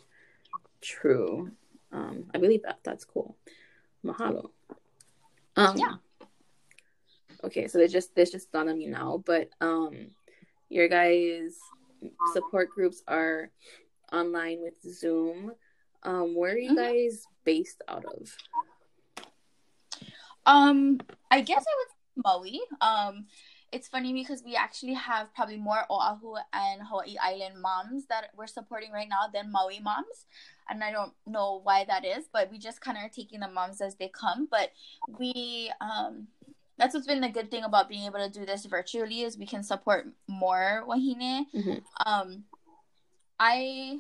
true. 0.82 1.52
Um, 1.92 2.26
I 2.34 2.38
believe 2.38 2.64
that 2.64 2.80
that's 2.84 3.06
cool. 3.06 3.38
Mahalo. 4.06 4.50
Um, 5.56 5.78
yeah. 5.78 5.96
Okay, 7.44 7.68
so 7.68 7.78
there's 7.78 7.92
just 7.92 8.16
there's 8.16 8.32
just 8.32 8.52
dawned 8.52 8.70
on 8.70 8.78
me 8.78 8.88
now, 8.88 9.24
but 9.26 9.50
um, 9.62 10.12
your 10.70 10.88
guys' 10.88 11.58
support 12.34 12.70
groups 12.70 13.04
are 13.08 13.50
online 14.12 14.62
with 14.62 14.76
Zoom. 14.82 15.52
Um, 16.04 16.36
where 16.36 16.54
are 16.54 16.58
you 16.58 16.72
mm-hmm. 16.72 17.08
guys 17.08 17.26
based 17.48 17.82
out 17.88 18.06
of? 18.06 18.38
Um, 20.46 21.00
I 21.32 21.42
guess 21.42 21.64
I 21.64 21.76
would 21.80 21.90
say 21.90 22.22
Maui. 22.24 22.62
Um, 22.82 23.26
it's 23.72 23.88
funny 23.88 24.14
because 24.14 24.44
we 24.46 24.56
actually 24.56 24.94
have 24.94 25.34
probably 25.34 25.58
more 25.58 25.84
Oahu 25.90 26.36
and 26.54 26.82
Hawaii 26.82 27.16
Island 27.22 27.62
moms 27.62 28.06
that 28.08 28.30
we're 28.38 28.48
supporting 28.48 28.92
right 28.92 29.10
now 29.10 29.28
than 29.34 29.52
Maui 29.52 29.80
moms. 29.80 30.26
And 30.70 30.84
I 30.84 30.92
don't 30.92 31.14
know 31.26 31.62
why 31.64 31.86
that 31.86 32.06
is, 32.06 32.26
but 32.32 32.52
we 32.52 32.58
just 32.60 32.82
kind 32.82 32.98
of 32.98 33.04
are 33.04 33.10
taking 33.10 33.40
the 33.40 33.48
moms 33.48 33.82
as 33.82 33.96
they 33.96 34.10
come. 34.10 34.48
But 34.50 34.72
we, 35.18 35.72
um, 35.82 36.28
that's 36.78 36.94
what's 36.94 37.08
been 37.08 37.22
the 37.22 37.30
good 37.30 37.50
thing 37.50 37.64
about 37.64 37.90
being 37.90 38.06
able 38.06 38.20
to 38.20 38.30
do 38.30 38.46
this 38.46 38.66
virtually 38.66 39.22
is 39.22 39.38
we 39.38 39.46
can 39.46 39.64
support 39.64 40.08
more 40.28 40.84
wahine. 40.88 41.46
Mm-hmm. 41.54 41.80
Um, 42.06 42.44
I 43.40 44.00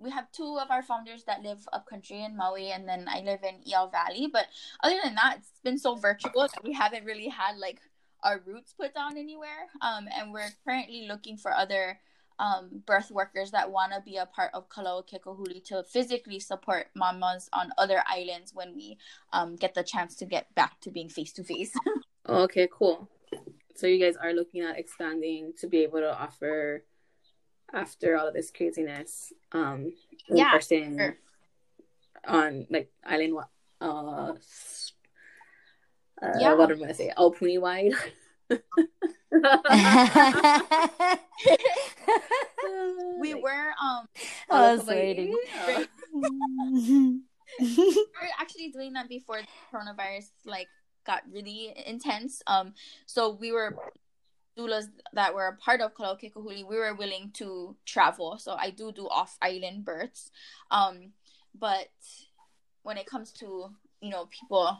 we 0.00 0.10
have 0.10 0.32
two 0.32 0.58
of 0.58 0.70
our 0.70 0.82
founders 0.82 1.24
that 1.24 1.42
live 1.42 1.68
up 1.72 1.86
country 1.86 2.24
in 2.24 2.36
Maui, 2.36 2.70
and 2.72 2.88
then 2.88 3.06
I 3.06 3.20
live 3.20 3.40
in 3.44 3.60
Iao 3.70 3.92
Valley. 3.92 4.28
But 4.32 4.46
other 4.82 4.96
than 5.04 5.14
that, 5.14 5.36
it's 5.38 5.60
been 5.62 5.78
so 5.78 5.94
virtual 5.94 6.48
that 6.48 6.64
we 6.64 6.72
haven't 6.72 7.04
really 7.04 7.28
had 7.28 7.58
like 7.58 7.80
our 8.22 8.40
roots 8.44 8.72
put 8.72 8.94
down 8.94 9.16
anywhere. 9.16 9.68
Um, 9.80 10.08
and 10.16 10.32
we're 10.32 10.50
currently 10.66 11.06
looking 11.06 11.36
for 11.36 11.52
other 11.52 12.00
um, 12.38 12.82
birth 12.86 13.10
workers 13.10 13.50
that 13.50 13.70
want 13.70 13.92
to 13.92 14.00
be 14.00 14.16
a 14.16 14.26
part 14.26 14.50
of 14.54 14.68
Ka 14.68 14.82
Lau 14.82 14.98
o 14.98 15.02
Ke 15.02 15.22
Kahuli 15.22 15.62
to 15.64 15.84
physically 15.84 16.40
support 16.40 16.86
mamas 16.94 17.50
on 17.52 17.70
other 17.76 18.02
islands 18.08 18.52
when 18.54 18.74
we 18.74 18.96
um, 19.32 19.56
get 19.56 19.74
the 19.74 19.84
chance 19.84 20.16
to 20.16 20.24
get 20.24 20.52
back 20.54 20.80
to 20.80 20.90
being 20.90 21.08
face 21.08 21.32
to 21.34 21.44
face. 21.44 21.72
Okay, 22.28 22.68
cool. 22.70 23.08
So 23.74 23.86
you 23.86 23.98
guys 23.98 24.14
are 24.14 24.32
looking 24.32 24.60
at 24.60 24.78
expanding 24.78 25.52
to 25.58 25.66
be 25.66 25.78
able 25.78 26.00
to 26.00 26.14
offer 26.14 26.84
after 27.72 28.16
all 28.16 28.28
of 28.28 28.34
this 28.34 28.50
craziness 28.50 29.32
um 29.52 29.92
yeah, 30.28 30.52
person 30.52 30.96
sure. 30.98 31.16
on 32.26 32.66
like 32.70 32.90
island 33.04 33.38
uh 33.80 34.32
uh, 36.22 36.32
yeah. 36.38 36.52
what 36.54 36.70
am 36.70 36.82
I 36.84 36.92
say? 36.92 37.12
Aupuni 37.16 37.58
wide. 37.58 37.92
we 43.20 43.34
were 43.42 43.72
um 43.82 44.06
I 44.50 44.74
was 44.74 44.86
waiting. 44.86 45.34
we 46.12 47.20
were 47.60 48.30
actually 48.38 48.68
doing 48.68 48.92
that 48.94 49.08
before 49.08 49.40
the 49.40 49.46
coronavirus 49.72 50.30
like 50.44 50.68
got 51.06 51.22
really 51.32 51.72
intense. 51.86 52.42
Um 52.46 52.74
so 53.06 53.30
we 53.30 53.52
were 53.52 53.76
doulas 54.60 54.86
that 55.12 55.34
were 55.34 55.46
a 55.46 55.56
part 55.56 55.80
of 55.80 55.94
Ka 55.94 56.02
Lau 56.02 56.12
o 56.12 56.16
Ke 56.16 56.32
Kahuli, 56.34 56.66
we 56.66 56.76
were 56.76 56.94
willing 56.94 57.30
to 57.34 57.76
travel. 57.86 58.38
So 58.38 58.52
I 58.52 58.70
do 58.70 58.92
do 58.92 59.08
off 59.08 59.38
island 59.40 59.84
births. 59.84 60.30
Um 60.70 61.12
but 61.58 61.88
when 62.82 62.96
it 62.96 63.06
comes 63.06 63.32
to, 63.32 63.70
you 64.00 64.10
know, 64.10 64.26
people 64.26 64.78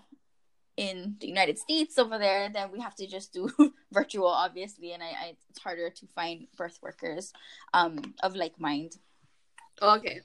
in 0.76 1.16
the 1.20 1.26
United 1.26 1.58
States 1.58 1.98
over 1.98 2.18
there, 2.18 2.48
then 2.48 2.70
we 2.72 2.80
have 2.80 2.94
to 2.96 3.06
just 3.06 3.32
do 3.32 3.50
virtual, 3.92 4.28
obviously, 4.28 4.92
and 4.92 5.02
I, 5.02 5.06
I, 5.06 5.36
it's 5.50 5.58
harder 5.58 5.90
to 5.90 6.06
find 6.14 6.46
birth 6.56 6.78
workers 6.82 7.32
um 7.74 8.14
of 8.22 8.36
like 8.36 8.58
mind. 8.60 8.96
Okay, 9.82 10.20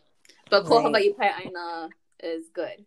but 0.50 0.64
right. 0.64 0.70
Ko 0.70 0.82
Hawaii 0.82 1.14
Aina 1.20 1.90
is 2.22 2.50
good. 2.54 2.86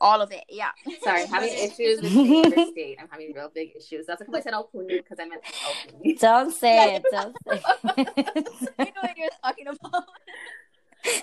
All 0.00 0.20
of 0.20 0.32
it, 0.32 0.44
yeah. 0.48 0.70
Sorry, 1.02 1.26
having 1.26 1.48
issues 1.52 2.00
with 2.02 2.12
the 2.12 2.68
state. 2.72 2.98
I'm 3.00 3.08
having 3.08 3.32
real 3.34 3.50
big 3.54 3.72
issues. 3.76 4.06
That's 4.06 4.20
like 4.26 4.40
I 4.40 4.40
said 4.40 4.52
Aupuni 4.52 4.98
because 4.98 5.18
I 5.20 5.26
meant 5.26 5.42
Aupuni. 5.44 6.18
Don't 6.20 6.52
say 6.52 6.96
it. 6.96 7.04
Don't 7.10 7.36
say 7.46 7.62
it. 7.96 8.70
I 8.78 8.84
know 8.84 8.90
what 9.02 9.16
you're 9.16 9.28
talking 9.44 9.66
about. 9.66 10.04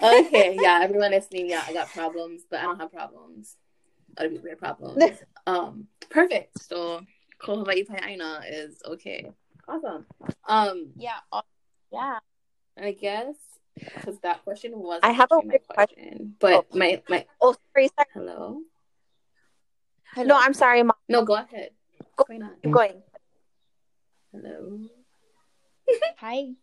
okay, 0.04 0.58
yeah, 0.60 0.80
everyone 0.82 1.12
listening, 1.12 1.50
yeah, 1.50 1.64
I 1.68 1.74
got 1.74 1.90
problems, 1.90 2.44
but 2.50 2.60
I 2.60 2.64
don't 2.64 2.80
have 2.80 2.94
problems 2.94 3.58
other 4.18 4.30
people 4.30 4.50
have 4.50 4.60
problems. 4.60 5.04
um, 5.48 5.88
perfect. 6.10 6.62
So 6.64 7.02
Ko 7.40 7.58
Hawaii 7.58 7.84
Aina 8.04 8.42
is 8.50 8.82
okay. 8.86 9.32
Awesome. 9.68 10.06
Um, 10.48 10.92
yeah, 10.96 11.20
yeah. 11.92 12.20
I 12.78 12.92
guess 12.92 13.36
because 13.76 14.20
that 14.20 14.44
question 14.44 14.72
was 14.76 15.00
I 15.04 15.12
have 15.12 15.30
a 15.32 15.36
my 15.36 15.58
question, 15.58 15.66
question, 15.68 16.36
but 16.40 16.66
oh. 16.72 16.78
my 16.78 17.02
my 17.10 17.26
oh 17.42 17.56
sorry, 17.74 17.90
sorry. 17.96 18.08
Hello. 18.14 18.62
Hello. 20.14 20.28
No, 20.28 20.40
I'm 20.40 20.54
sorry, 20.54 20.82
mom. 20.84 20.96
No, 21.10 21.26
go 21.26 21.36
ahead. 21.36 21.72
Go, 22.16 22.24
Keep 22.24 22.72
going. 22.72 23.02
Hello. 24.32 24.80
Hi. 26.18 26.54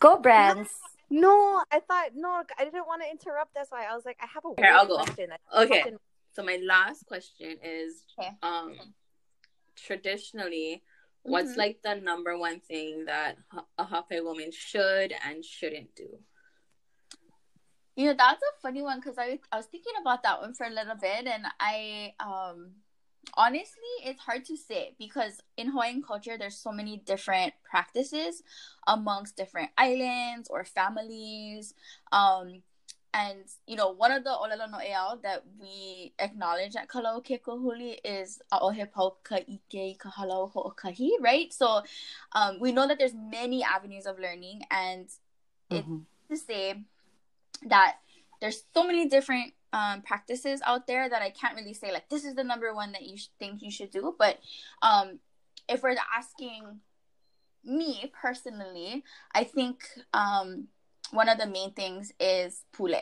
Go, 0.00 0.18
brands. 0.18 0.70
No, 1.08 1.62
I 1.70 1.80
thought 1.80 2.10
no, 2.14 2.42
I 2.58 2.64
didn't 2.64 2.86
want 2.86 3.02
to 3.02 3.10
interrupt. 3.10 3.54
That's 3.54 3.70
why 3.70 3.84
I 3.90 3.94
was 3.94 4.04
like, 4.04 4.18
I 4.20 4.26
have 4.32 4.44
a 4.44 4.60
Here, 4.60 4.72
I'll 4.72 4.86
go. 4.86 4.96
question. 4.96 5.30
Okay. 5.56 5.84
So 6.32 6.44
my 6.44 6.60
last 6.64 7.06
question 7.06 7.56
is, 7.62 8.04
okay. 8.18 8.30
um, 8.42 8.74
traditionally, 9.76 10.82
mm-hmm. 11.24 11.32
what's 11.32 11.56
like 11.56 11.80
the 11.82 11.94
number 11.96 12.36
one 12.38 12.60
thing 12.60 13.04
that 13.06 13.36
a 13.78 13.84
hāpai 13.84 14.24
woman 14.24 14.50
should 14.52 15.12
and 15.26 15.44
shouldn't 15.44 15.94
do? 15.94 16.18
You 17.96 18.06
know, 18.06 18.14
that's 18.16 18.42
a 18.42 18.60
funny 18.62 18.82
one 18.82 19.00
because 19.00 19.18
I 19.18 19.38
I 19.52 19.56
was 19.56 19.66
thinking 19.66 19.92
about 20.00 20.22
that 20.22 20.40
one 20.40 20.54
for 20.54 20.66
a 20.66 20.70
little 20.70 20.96
bit, 20.96 21.26
and 21.26 21.44
I 21.58 22.14
um 22.20 22.72
honestly 23.34 23.92
it's 24.04 24.20
hard 24.20 24.44
to 24.44 24.56
say 24.56 24.94
because 24.98 25.40
in 25.56 25.68
hawaiian 25.68 26.02
culture 26.02 26.36
there's 26.38 26.56
so 26.56 26.72
many 26.72 26.96
different 26.96 27.52
practices 27.68 28.42
amongst 28.86 29.36
different 29.36 29.70
islands 29.76 30.48
or 30.48 30.64
families 30.64 31.74
um 32.12 32.62
and 33.12 33.40
you 33.66 33.76
know 33.76 33.90
one 33.90 34.12
of 34.12 34.24
the 34.24 34.30
olelo 34.30 34.70
no'eau 34.70 35.18
that 35.22 35.44
we 35.60 36.12
acknowledge 36.18 36.76
at 36.76 36.88
Ka 36.88 37.00
Lau 37.00 37.16
o 37.16 37.20
Ke 37.20 37.42
Kahuli 37.42 37.96
is 38.04 38.40
Aohe 38.52 38.90
Pau 38.90 39.16
Ka 39.24 39.36
Ike 39.36 39.98
Ka 39.98 40.10
Halau 40.10 40.50
Ho'okahi, 40.52 41.10
right? 41.20 41.52
So 41.52 41.82
um, 42.32 42.58
we 42.60 42.72
know 42.72 42.86
that 42.86 42.98
there's 42.98 43.14
many 43.14 43.64
avenues 43.64 44.06
of 44.06 44.18
learning 44.18 44.62
and 44.70 45.06
mm-hmm. 45.70 45.98
it's 46.30 46.42
to 46.42 46.46
say 46.46 46.82
that 47.66 47.96
there's 48.40 48.62
so 48.74 48.86
many 48.86 49.08
different 49.08 49.52
um, 49.72 50.02
practices 50.02 50.60
out 50.64 50.86
there 50.86 51.08
that 51.08 51.22
I 51.22 51.30
can't 51.30 51.56
really 51.56 51.74
say 51.74 51.92
like 51.92 52.08
this 52.08 52.24
is 52.24 52.34
the 52.34 52.44
number 52.44 52.74
one 52.74 52.92
that 52.92 53.02
you 53.02 53.16
sh- 53.16 53.28
think 53.38 53.62
you 53.62 53.70
should 53.70 53.90
do. 53.90 54.14
But 54.18 54.38
um, 54.82 55.18
if 55.68 55.82
we're 55.82 55.96
asking 56.16 56.80
me 57.64 58.12
personally, 58.20 59.04
I 59.34 59.44
think 59.44 59.84
um, 60.14 60.68
one 61.10 61.28
of 61.28 61.38
the 61.38 61.46
main 61.46 61.72
things 61.72 62.12
is 62.20 62.62
pule. 62.72 63.00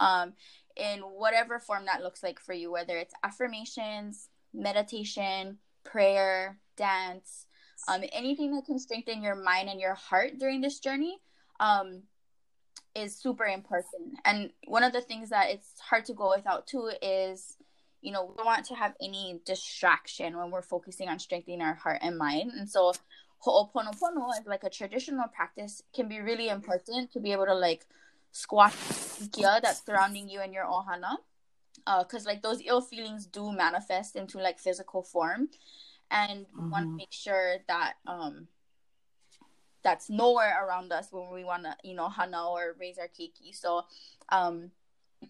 Um, 0.00 0.34
in 0.76 1.00
whatever 1.00 1.58
form 1.58 1.86
that 1.86 2.02
looks 2.02 2.22
like 2.22 2.38
for 2.38 2.52
you, 2.52 2.70
whether 2.70 2.96
it's 2.96 3.14
affirmations, 3.24 4.28
meditation, 4.54 5.58
prayer, 5.84 6.58
dance, 6.76 7.46
um, 7.88 8.02
anything 8.12 8.54
that 8.54 8.64
can 8.64 8.78
strengthen 8.78 9.22
your 9.22 9.34
mind 9.34 9.68
and 9.68 9.80
your 9.80 9.94
heart 9.94 10.38
during 10.38 10.60
this 10.60 10.78
journey 10.78 11.18
um, 11.60 12.02
is 12.94 13.16
super 13.16 13.44
important. 13.44 14.18
And 14.24 14.50
one 14.66 14.84
of 14.84 14.92
the 14.92 15.00
things 15.00 15.30
that 15.30 15.50
it's 15.50 15.78
hard 15.80 16.04
to 16.06 16.14
go 16.14 16.30
without 16.34 16.66
too 16.66 16.90
is, 17.02 17.56
you 18.00 18.12
know, 18.12 18.24
we 18.24 18.36
don't 18.36 18.46
want 18.46 18.66
to 18.66 18.74
have 18.74 18.94
any 19.02 19.40
distraction 19.44 20.36
when 20.36 20.50
we're 20.50 20.62
focusing 20.62 21.08
on 21.08 21.18
strengthening 21.18 21.60
our 21.60 21.74
heart 21.74 21.98
and 22.02 22.16
mind. 22.16 22.52
And 22.52 22.68
so 22.68 22.92
Ho'oponopono 23.44 24.30
is 24.38 24.46
like 24.46 24.64
a 24.64 24.70
traditional 24.70 25.28
practice 25.28 25.82
can 25.94 26.08
be 26.08 26.20
really 26.20 26.48
important 26.48 27.12
to 27.12 27.20
be 27.20 27.32
able 27.32 27.46
to 27.46 27.54
like 27.54 27.86
squash 28.32 28.74
kia 29.32 29.60
that's 29.62 29.84
surrounding 29.84 30.28
you 30.28 30.40
and 30.40 30.52
your 30.52 30.64
ohana. 30.64 31.16
Because 31.86 32.26
uh, 32.26 32.30
like 32.30 32.42
those 32.42 32.60
ill 32.66 32.80
feelings 32.80 33.26
do 33.26 33.52
manifest 33.52 34.16
into 34.16 34.38
like 34.38 34.58
physical 34.58 35.02
form, 35.02 35.48
and 36.10 36.46
mm-hmm. 36.46 36.70
want 36.70 36.86
to 36.86 36.96
make 36.96 37.12
sure 37.12 37.56
that 37.68 37.94
um 38.06 38.48
that's 39.84 40.10
nowhere 40.10 40.66
around 40.66 40.92
us 40.92 41.08
when 41.12 41.32
we 41.32 41.44
want 41.44 41.62
to 41.62 41.76
you 41.84 41.94
know 41.94 42.08
hana 42.08 42.48
or 42.48 42.74
raise 42.78 42.98
our 42.98 43.08
keiki. 43.08 43.54
So 43.54 43.84
um 44.30 44.72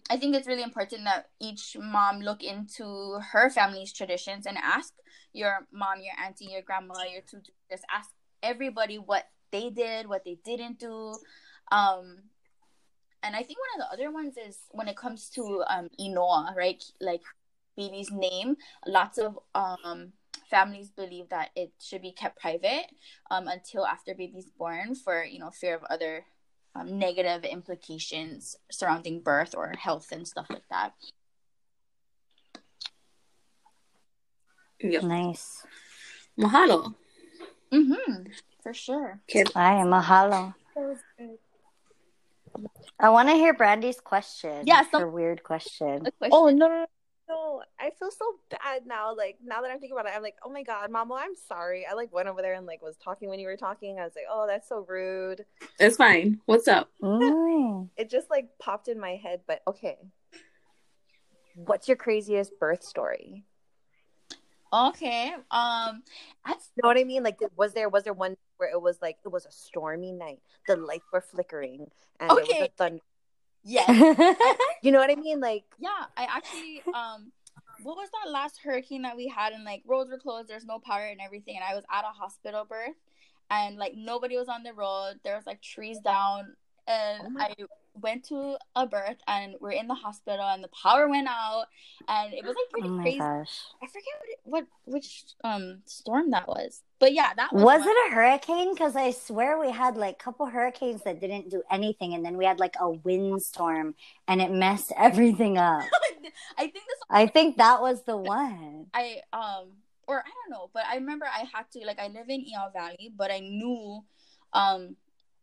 I 0.09 0.17
think 0.17 0.35
it's 0.35 0.47
really 0.47 0.63
important 0.63 1.03
that 1.05 1.29
each 1.39 1.77
mom 1.79 2.19
look 2.19 2.43
into 2.43 3.19
her 3.31 3.49
family's 3.49 3.93
traditions 3.93 4.45
and 4.45 4.57
ask 4.57 4.93
your 5.33 5.67
mom, 5.71 6.01
your 6.01 6.13
auntie, 6.23 6.45
your 6.45 6.61
grandma, 6.61 6.93
your 7.11 7.21
tutu, 7.21 7.51
just 7.69 7.83
ask 7.93 8.09
everybody 8.41 8.97
what 8.97 9.25
they 9.51 9.69
did, 9.69 10.07
what 10.07 10.23
they 10.23 10.37
didn't 10.43 10.79
do. 10.79 11.15
Um, 11.71 12.17
and 13.21 13.35
I 13.35 13.43
think 13.43 13.59
one 13.59 13.81
of 13.81 13.87
the 13.87 13.93
other 13.93 14.11
ones 14.11 14.35
is 14.37 14.57
when 14.71 14.87
it 14.87 14.95
comes 14.95 15.29
to 15.31 15.63
um, 15.67 15.89
Inoa, 15.99 16.55
right? 16.55 16.83
Like 17.01 17.21
baby's 17.75 18.11
name. 18.11 18.55
Lots 18.87 19.17
of 19.17 19.39
um, 19.55 20.13
families 20.49 20.89
believe 20.89 21.29
that 21.29 21.49
it 21.55 21.71
should 21.79 22.01
be 22.01 22.11
kept 22.11 22.39
private 22.39 22.87
um, 23.29 23.47
until 23.47 23.85
after 23.85 24.13
baby's 24.15 24.49
born 24.57 24.95
for 24.95 25.23
you 25.23 25.39
know 25.39 25.49
fear 25.49 25.75
of 25.75 25.83
other 25.89 26.25
um, 26.75 26.97
negative 26.97 27.43
implications 27.43 28.55
surrounding 28.71 29.21
birth 29.21 29.53
or 29.55 29.73
health 29.77 30.11
and 30.11 30.27
stuff 30.27 30.47
like 30.49 30.67
that. 30.69 30.93
Yep. 34.81 35.03
Nice. 35.03 35.65
Mahalo. 36.39 36.95
Mm-hmm. 37.71 38.23
For 38.63 38.73
sure. 38.73 39.19
Okay. 39.29 39.45
Hi, 39.53 39.83
mahalo. 39.83 40.53
I 42.99 43.09
want 43.09 43.29
to 43.29 43.35
hear 43.35 43.53
Brandy's 43.53 43.99
question. 43.99 44.63
Yeah, 44.65 44.83
some... 44.89 45.01
her 45.01 45.09
weird 45.09 45.43
question. 45.43 46.07
question. 46.17 46.31
Oh 46.31 46.49
no, 46.49 46.67
no, 46.67 46.85
no! 47.29 47.63
I 47.79 47.91
feel 47.97 48.11
so 48.11 48.35
bad 48.49 48.85
now. 48.85 49.15
Like 49.15 49.37
now 49.43 49.61
that 49.61 49.71
I'm 49.71 49.79
thinking 49.79 49.97
about 49.97 50.11
it, 50.11 50.15
I'm 50.15 50.21
like, 50.21 50.35
oh 50.43 50.49
my 50.49 50.63
god, 50.63 50.91
Mama, 50.91 51.15
I'm 51.21 51.35
sorry. 51.47 51.85
I 51.89 51.93
like 51.93 52.11
went 52.11 52.27
over 52.27 52.41
there 52.41 52.55
and 52.55 52.65
like 52.65 52.81
was 52.81 52.97
talking 52.97 53.29
when 53.29 53.39
you 53.39 53.47
were 53.47 53.57
talking. 53.57 53.99
I 53.99 54.03
was 54.03 54.13
like, 54.15 54.25
oh, 54.29 54.45
that's 54.47 54.67
so 54.67 54.85
rude. 54.87 55.45
It's 55.79 55.97
fine. 55.97 56.39
What's 56.45 56.67
up? 56.67 56.89
Mm. 57.01 57.89
It 57.97 58.09
just 58.09 58.29
like 58.29 58.49
popped 58.59 58.87
in 58.87 58.99
my 58.99 59.15
head. 59.15 59.41
But 59.47 59.61
okay, 59.67 59.97
what's 61.55 61.87
your 61.87 61.97
craziest 61.97 62.59
birth 62.59 62.83
story? 62.83 63.45
Okay. 64.71 65.33
Um, 65.51 66.03
that's 66.45 66.69
you 66.75 66.83
know 66.83 66.89
what 66.89 66.97
I 66.97 67.03
mean. 67.03 67.23
Like, 67.23 67.39
was 67.55 67.73
there 67.73 67.89
was 67.89 68.03
there 68.03 68.13
one 68.13 68.37
where 68.57 68.69
it 68.69 68.81
was 68.81 68.97
like 69.01 69.17
it 69.25 69.29
was 69.29 69.45
a 69.45 69.51
stormy 69.51 70.11
night, 70.11 70.39
the 70.67 70.75
lights 70.75 71.05
were 71.11 71.21
flickering, 71.21 71.87
and 72.19 72.31
okay. 72.31 72.41
it 72.41 72.59
was 72.59 72.67
a 72.67 72.71
thunder. 72.77 73.03
Yes. 73.63 73.89
you 74.83 74.91
know 74.91 74.99
what 74.99 75.11
I 75.11 75.15
mean? 75.15 75.39
Like, 75.39 75.65
yeah. 75.79 76.05
I 76.15 76.23
actually 76.23 76.81
um, 76.93 77.31
what 77.83 77.97
was 77.97 78.09
that 78.11 78.31
last 78.31 78.59
hurricane 78.63 79.03
that 79.03 79.17
we 79.17 79.27
had? 79.27 79.53
And 79.53 79.63
like 79.63 79.83
roads 79.85 80.09
were 80.09 80.17
closed, 80.17 80.47
there's 80.47 80.65
no 80.65 80.79
power 80.79 81.05
and 81.05 81.21
everything, 81.21 81.55
and 81.55 81.63
I 81.63 81.75
was 81.75 81.83
at 81.91 82.03
a 82.03 82.07
hospital 82.07 82.65
birth, 82.65 82.95
and 83.49 83.77
like 83.77 83.93
nobody 83.95 84.37
was 84.37 84.49
on 84.49 84.63
the 84.63 84.73
road. 84.73 85.19
There 85.23 85.35
was 85.35 85.45
like 85.45 85.61
trees 85.61 85.99
down, 85.99 86.55
and 86.89 87.37
oh 87.37 87.41
I 87.41 87.53
went 88.01 88.25
to 88.25 88.57
a 88.75 88.87
birth 88.87 89.17
and 89.27 89.55
we're 89.59 89.71
in 89.71 89.87
the 89.87 89.95
hospital 89.95 90.45
and 90.45 90.63
the 90.63 90.69
power 90.69 91.07
went 91.09 91.27
out 91.27 91.65
and 92.07 92.33
it 92.33 92.43
was 92.45 92.55
like 92.55 92.69
pretty 92.71 92.89
oh 92.89 93.01
crazy. 93.01 93.19
Gosh. 93.19 93.61
I 93.81 93.87
forget 93.87 94.03
what, 94.19 94.29
it, 94.29 94.39
what 94.43 94.65
which 94.85 95.23
um 95.43 95.81
storm 95.85 96.31
that 96.31 96.47
was. 96.47 96.81
But 96.99 97.13
yeah, 97.13 97.33
that 97.35 97.53
was 97.53 97.63
Was 97.63 97.81
it 97.85 98.11
a 98.11 98.15
hurricane? 98.15 98.73
Because 98.73 98.95
I 98.95 99.11
swear 99.11 99.59
we 99.59 99.71
had 99.71 99.97
like 99.97 100.15
a 100.15 100.23
couple 100.23 100.45
hurricanes 100.47 101.03
that 101.03 101.19
didn't 101.19 101.49
do 101.49 101.63
anything 101.71 102.13
and 102.13 102.25
then 102.25 102.37
we 102.37 102.45
had 102.45 102.59
like 102.59 102.75
a 102.79 102.89
windstorm 102.89 103.95
and 104.27 104.41
it 104.41 104.51
messed 104.51 104.91
everything 104.97 105.57
up. 105.57 105.83
I 106.57 106.63
think 106.63 106.73
this 106.73 106.99
I 107.09 107.27
think 107.27 107.57
that 107.57 107.81
was 107.81 108.03
the 108.03 108.17
one. 108.37 108.87
I 108.93 109.21
um 109.33 109.71
or 110.07 110.19
I 110.19 110.23
don't 110.23 110.59
know, 110.59 110.69
but 110.73 110.83
I 110.89 110.95
remember 110.95 111.25
I 111.25 111.45
had 111.53 111.69
to 111.73 111.85
like 111.85 111.99
I 111.99 112.07
live 112.07 112.29
in 112.29 112.41
Iao 112.41 112.73
Valley, 112.73 113.11
but 113.15 113.31
I 113.31 113.39
knew 113.39 114.03
um 114.53 114.95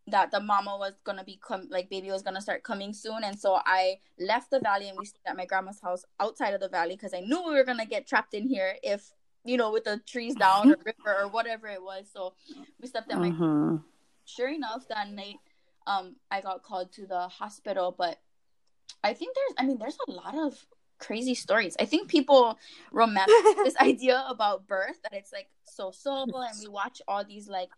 that 0.08 0.30
the 0.30 0.40
mama 0.40 0.76
was 0.78 0.92
gonna 1.04 1.24
be 1.24 1.38
come 1.46 1.66
like 1.70 1.90
baby 1.90 2.10
was 2.10 2.22
gonna 2.22 2.40
start 2.40 2.62
coming 2.62 2.92
soon. 2.92 3.24
And 3.24 3.38
so 3.38 3.58
i 3.64 3.98
left 4.18 4.50
the 4.50 4.60
valley 4.60 4.88
and 4.88 4.98
we 4.98 5.06
stayed 5.06 5.26
at 5.26 5.36
my 5.36 5.46
grandma's 5.46 5.80
house 5.80 6.04
outside 6.20 6.54
of 6.54 6.60
the 6.60 6.68
valley 6.68 6.94
because 6.94 7.14
i 7.14 7.20
knew 7.20 7.42
we 7.46 7.54
were 7.54 7.64
gonna 7.64 7.86
get 7.86 8.06
trapped 8.06 8.34
in 8.34 8.48
here 8.48 8.76
if 8.82 9.12
you 9.44 9.56
know 9.56 9.72
with 9.72 9.84
the 9.84 10.00
trees 10.06 10.34
down 10.34 10.72
or 10.72 10.76
river 10.84 11.22
or 11.22 11.28
whatever 11.28 11.68
it 11.68 11.82
was. 11.82 12.06
So 12.12 12.34
we 12.80 12.88
slept 12.88 13.10
at 13.12 13.18
my 13.18 13.30
mm-hmm. 13.30 13.76
sure 14.24 14.48
enough 14.48 14.86
that 14.88 15.10
night 15.10 15.36
um 15.86 16.16
i 16.30 16.40
got 16.40 16.62
called 16.62 16.92
to 16.92 17.06
the 17.06 17.28
hospital 17.28 17.94
but 17.96 18.18
i 19.04 19.12
think 19.12 19.36
there's 19.36 19.54
i 19.58 19.64
mean 19.64 19.78
there's 19.78 19.98
a 20.08 20.10
lot 20.10 20.36
of 20.36 20.66
crazy 20.98 21.34
stories. 21.34 21.76
I 21.78 21.84
think 21.84 22.08
people 22.08 22.58
romanticize 22.92 23.26
this 23.64 23.76
idea 23.76 24.24
about 24.28 24.66
birth 24.66 25.00
that 25.02 25.12
it's 25.12 25.32
like 25.32 25.48
so 25.64 25.90
soulful 25.90 26.40
and 26.40 26.56
we 26.60 26.68
watch 26.68 27.02
all 27.06 27.24
these 27.24 27.48
like 27.48 27.70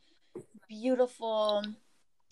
beautiful 0.68 1.64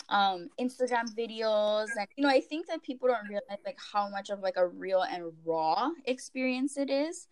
um 0.08 0.48
instagram 0.60 1.04
videos 1.16 1.88
and 1.98 2.06
you 2.16 2.22
know 2.22 2.28
i 2.28 2.40
think 2.40 2.66
that 2.66 2.82
people 2.82 3.08
don't 3.08 3.28
realize 3.28 3.58
like 3.64 3.78
how 3.92 4.08
much 4.08 4.30
of 4.30 4.40
like 4.40 4.56
a 4.56 4.66
real 4.66 5.02
and 5.02 5.32
raw 5.44 5.90
experience 6.04 6.76
it 6.76 6.90
is 6.90 7.26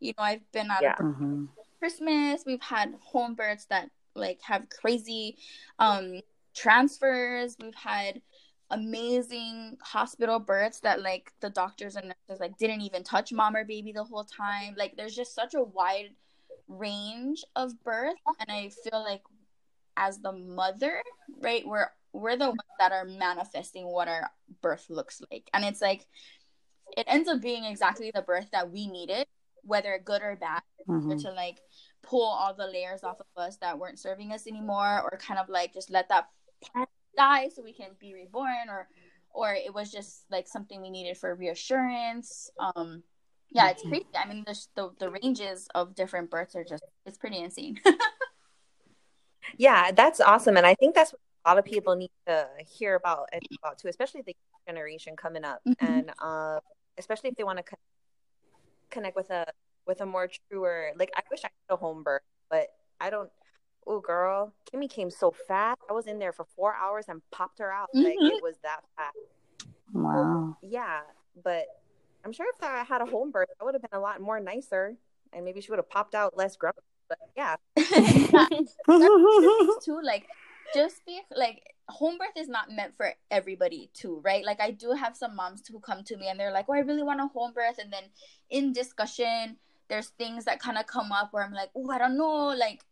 you 0.00 0.12
know 0.16 0.24
i've 0.24 0.52
been 0.52 0.70
at 0.70 0.82
yeah. 0.82 0.96
mm-hmm. 0.96 1.44
christmas 1.78 2.42
we've 2.46 2.62
had 2.62 2.94
home 3.00 3.34
births 3.34 3.66
that 3.66 3.90
like 4.14 4.40
have 4.42 4.66
crazy 4.70 5.36
um 5.78 6.20
transfers 6.54 7.56
we've 7.60 7.74
had 7.74 8.20
amazing 8.70 9.76
hospital 9.82 10.38
births 10.38 10.80
that 10.80 11.02
like 11.02 11.30
the 11.40 11.50
doctors 11.50 11.96
and 11.96 12.06
nurses 12.06 12.40
like 12.40 12.56
didn't 12.56 12.80
even 12.80 13.04
touch 13.04 13.32
mom 13.32 13.54
or 13.54 13.64
baby 13.64 13.92
the 13.92 14.02
whole 14.02 14.24
time 14.24 14.74
like 14.76 14.96
there's 14.96 15.14
just 15.14 15.34
such 15.34 15.54
a 15.54 15.62
wide 15.62 16.10
range 16.68 17.44
of 17.56 17.72
birth 17.84 18.16
and 18.40 18.50
i 18.50 18.70
feel 18.82 19.02
like 19.02 19.20
as 19.96 20.18
the 20.20 20.32
mother 20.32 21.02
right 21.42 21.66
we're 21.66 21.88
we're 22.14 22.36
the 22.36 22.46
ones 22.46 22.60
that 22.78 22.92
are 22.92 23.04
manifesting 23.04 23.86
what 23.86 24.08
our 24.08 24.30
birth 24.62 24.86
looks 24.88 25.20
like. 25.30 25.50
And 25.52 25.64
it's 25.64 25.82
like 25.82 26.06
it 26.96 27.04
ends 27.08 27.28
up 27.28 27.42
being 27.42 27.64
exactly 27.64 28.12
the 28.14 28.22
birth 28.22 28.48
that 28.52 28.70
we 28.70 28.86
needed, 28.86 29.26
whether 29.62 30.00
good 30.02 30.22
or 30.22 30.36
bad, 30.36 30.62
mm-hmm. 30.88 31.18
to 31.18 31.32
like 31.32 31.58
pull 32.02 32.24
all 32.24 32.54
the 32.54 32.66
layers 32.66 33.02
off 33.02 33.18
of 33.20 33.42
us 33.42 33.56
that 33.58 33.78
weren't 33.78 33.98
serving 33.98 34.32
us 34.32 34.46
anymore, 34.46 35.02
or 35.02 35.18
kind 35.18 35.40
of 35.40 35.48
like 35.48 35.74
just 35.74 35.90
let 35.90 36.08
that 36.08 36.28
die 37.16 37.48
so 37.48 37.62
we 37.62 37.72
can 37.72 37.90
be 37.98 38.14
reborn, 38.14 38.68
or 38.68 38.88
or 39.34 39.52
it 39.52 39.74
was 39.74 39.90
just 39.90 40.24
like 40.30 40.46
something 40.46 40.80
we 40.80 40.90
needed 40.90 41.18
for 41.18 41.34
reassurance. 41.34 42.48
Um, 42.60 43.02
yeah, 43.50 43.70
it's 43.70 43.82
mm-hmm. 43.82 43.90
crazy. 43.90 44.06
I 44.14 44.28
mean, 44.28 44.44
the, 44.46 44.66
the 44.76 44.90
the 45.00 45.10
ranges 45.10 45.68
of 45.74 45.96
different 45.96 46.30
births 46.30 46.54
are 46.54 46.64
just 46.64 46.84
it's 47.06 47.18
pretty 47.18 47.38
insane. 47.38 47.80
yeah, 49.56 49.90
that's 49.90 50.20
awesome, 50.20 50.56
and 50.56 50.66
I 50.66 50.74
think 50.74 50.94
that's 50.94 51.12
a 51.44 51.50
lot 51.50 51.58
of 51.58 51.64
people 51.64 51.94
need 51.94 52.10
to 52.26 52.46
hear 52.66 52.94
about 52.94 53.28
and 53.32 53.42
about 53.62 53.78
too, 53.78 53.88
especially 53.88 54.22
the 54.22 54.34
generation 54.66 55.16
coming 55.16 55.44
up, 55.44 55.60
mm-hmm. 55.68 55.86
and 55.86 56.12
uh, 56.20 56.60
especially 56.98 57.30
if 57.30 57.36
they 57.36 57.44
want 57.44 57.58
to 57.58 57.62
co- 57.62 57.76
connect 58.90 59.16
with 59.16 59.30
a 59.30 59.46
with 59.86 60.00
a 60.00 60.06
more 60.06 60.28
truer. 60.48 60.92
Like 60.96 61.10
I 61.16 61.22
wish 61.30 61.40
I 61.44 61.48
had 61.68 61.74
a 61.74 61.76
home 61.76 62.02
birth, 62.02 62.22
but 62.50 62.68
I 63.00 63.10
don't. 63.10 63.30
Oh, 63.86 64.00
girl, 64.00 64.54
Kimmy 64.72 64.88
came 64.88 65.10
so 65.10 65.30
fast. 65.46 65.78
I 65.90 65.92
was 65.92 66.06
in 66.06 66.18
there 66.18 66.32
for 66.32 66.46
four 66.56 66.74
hours 66.74 67.04
and 67.08 67.20
popped 67.30 67.58
her 67.58 67.70
out. 67.70 67.90
Mm-hmm. 67.94 68.04
Like 68.04 68.16
it 68.32 68.42
was 68.42 68.56
that 68.62 68.80
fast. 68.96 69.16
Wow. 69.92 70.56
yeah, 70.62 71.00
but 71.44 71.66
I'm 72.24 72.32
sure 72.32 72.46
if 72.56 72.62
I 72.62 72.82
had 72.82 73.02
a 73.02 73.06
home 73.06 73.30
birth, 73.30 73.48
that 73.58 73.64
would 73.64 73.74
have 73.74 73.82
been 73.82 73.96
a 73.96 74.00
lot 74.00 74.20
more 74.20 74.40
nicer, 74.40 74.96
and 75.32 75.44
maybe 75.44 75.60
she 75.60 75.70
would 75.70 75.78
have 75.78 75.90
popped 75.90 76.14
out 76.14 76.36
less 76.36 76.56
grumpy. 76.56 76.80
But 77.08 77.18
yeah, 77.36 77.56
too. 79.84 80.00
Like 80.02 80.26
just 80.72 81.04
be 81.06 81.20
like 81.36 81.62
home 81.88 82.18
birth 82.18 82.36
is 82.36 82.48
not 82.48 82.70
meant 82.70 82.96
for 82.96 83.12
everybody 83.30 83.90
too, 83.92 84.20
right? 84.24 84.44
Like 84.44 84.60
I 84.60 84.70
do 84.70 84.92
have 84.92 85.16
some 85.16 85.36
moms 85.36 85.66
who 85.66 85.80
come 85.80 86.02
to 86.04 86.16
me 86.16 86.28
and 86.28 86.38
they're 86.38 86.52
like, 86.52 86.66
"Oh, 86.68 86.74
I 86.74 86.80
really 86.80 87.02
want 87.02 87.20
a 87.20 87.26
home 87.26 87.52
birth," 87.52 87.78
and 87.78 87.92
then 87.92 88.04
in 88.50 88.72
discussion, 88.72 89.56
there's 89.88 90.08
things 90.08 90.44
that 90.46 90.60
kind 90.60 90.78
of 90.78 90.86
come 90.86 91.12
up 91.12 91.32
where 91.32 91.44
I'm 91.44 91.52
like, 91.52 91.70
"Oh, 91.76 91.90
I 91.90 91.98
don't 91.98 92.16
know," 92.16 92.48
like 92.48 92.84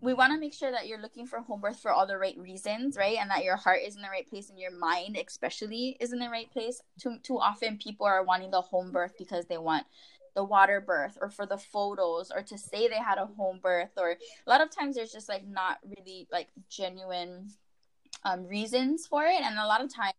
we 0.00 0.14
want 0.14 0.32
to 0.32 0.38
make 0.38 0.52
sure 0.52 0.72
that 0.72 0.88
you're 0.88 1.00
looking 1.00 1.26
for 1.26 1.40
home 1.40 1.60
birth 1.60 1.78
for 1.78 1.92
all 1.92 2.08
the 2.08 2.18
right 2.18 2.36
reasons, 2.36 2.96
right? 2.96 3.18
And 3.18 3.30
that 3.30 3.44
your 3.44 3.56
heart 3.56 3.80
is 3.86 3.94
in 3.94 4.02
the 4.02 4.08
right 4.08 4.28
place 4.28 4.50
and 4.50 4.58
your 4.58 4.76
mind, 4.76 5.16
especially, 5.16 5.96
is 6.00 6.12
in 6.12 6.18
the 6.18 6.28
right 6.28 6.50
place. 6.50 6.82
Too 7.00 7.18
too 7.22 7.38
often, 7.38 7.78
people 7.78 8.04
are 8.06 8.24
wanting 8.24 8.50
the 8.50 8.60
home 8.60 8.90
birth 8.90 9.12
because 9.16 9.46
they 9.46 9.58
want 9.58 9.86
the 10.34 10.44
water 10.44 10.80
birth 10.80 11.18
or 11.20 11.30
for 11.30 11.46
the 11.46 11.58
photos 11.58 12.30
or 12.30 12.42
to 12.42 12.56
say 12.56 12.88
they 12.88 12.96
had 12.96 13.18
a 13.18 13.26
home 13.26 13.60
birth 13.62 13.90
or 13.96 14.12
a 14.46 14.50
lot 14.50 14.60
of 14.60 14.70
times 14.70 14.96
there's 14.96 15.12
just 15.12 15.28
like 15.28 15.46
not 15.46 15.78
really 15.84 16.26
like 16.32 16.48
genuine 16.70 17.48
um, 18.24 18.46
reasons 18.46 19.06
for 19.06 19.24
it. 19.24 19.40
And 19.42 19.58
a 19.58 19.66
lot 19.66 19.82
of 19.82 19.94
times 19.94 20.14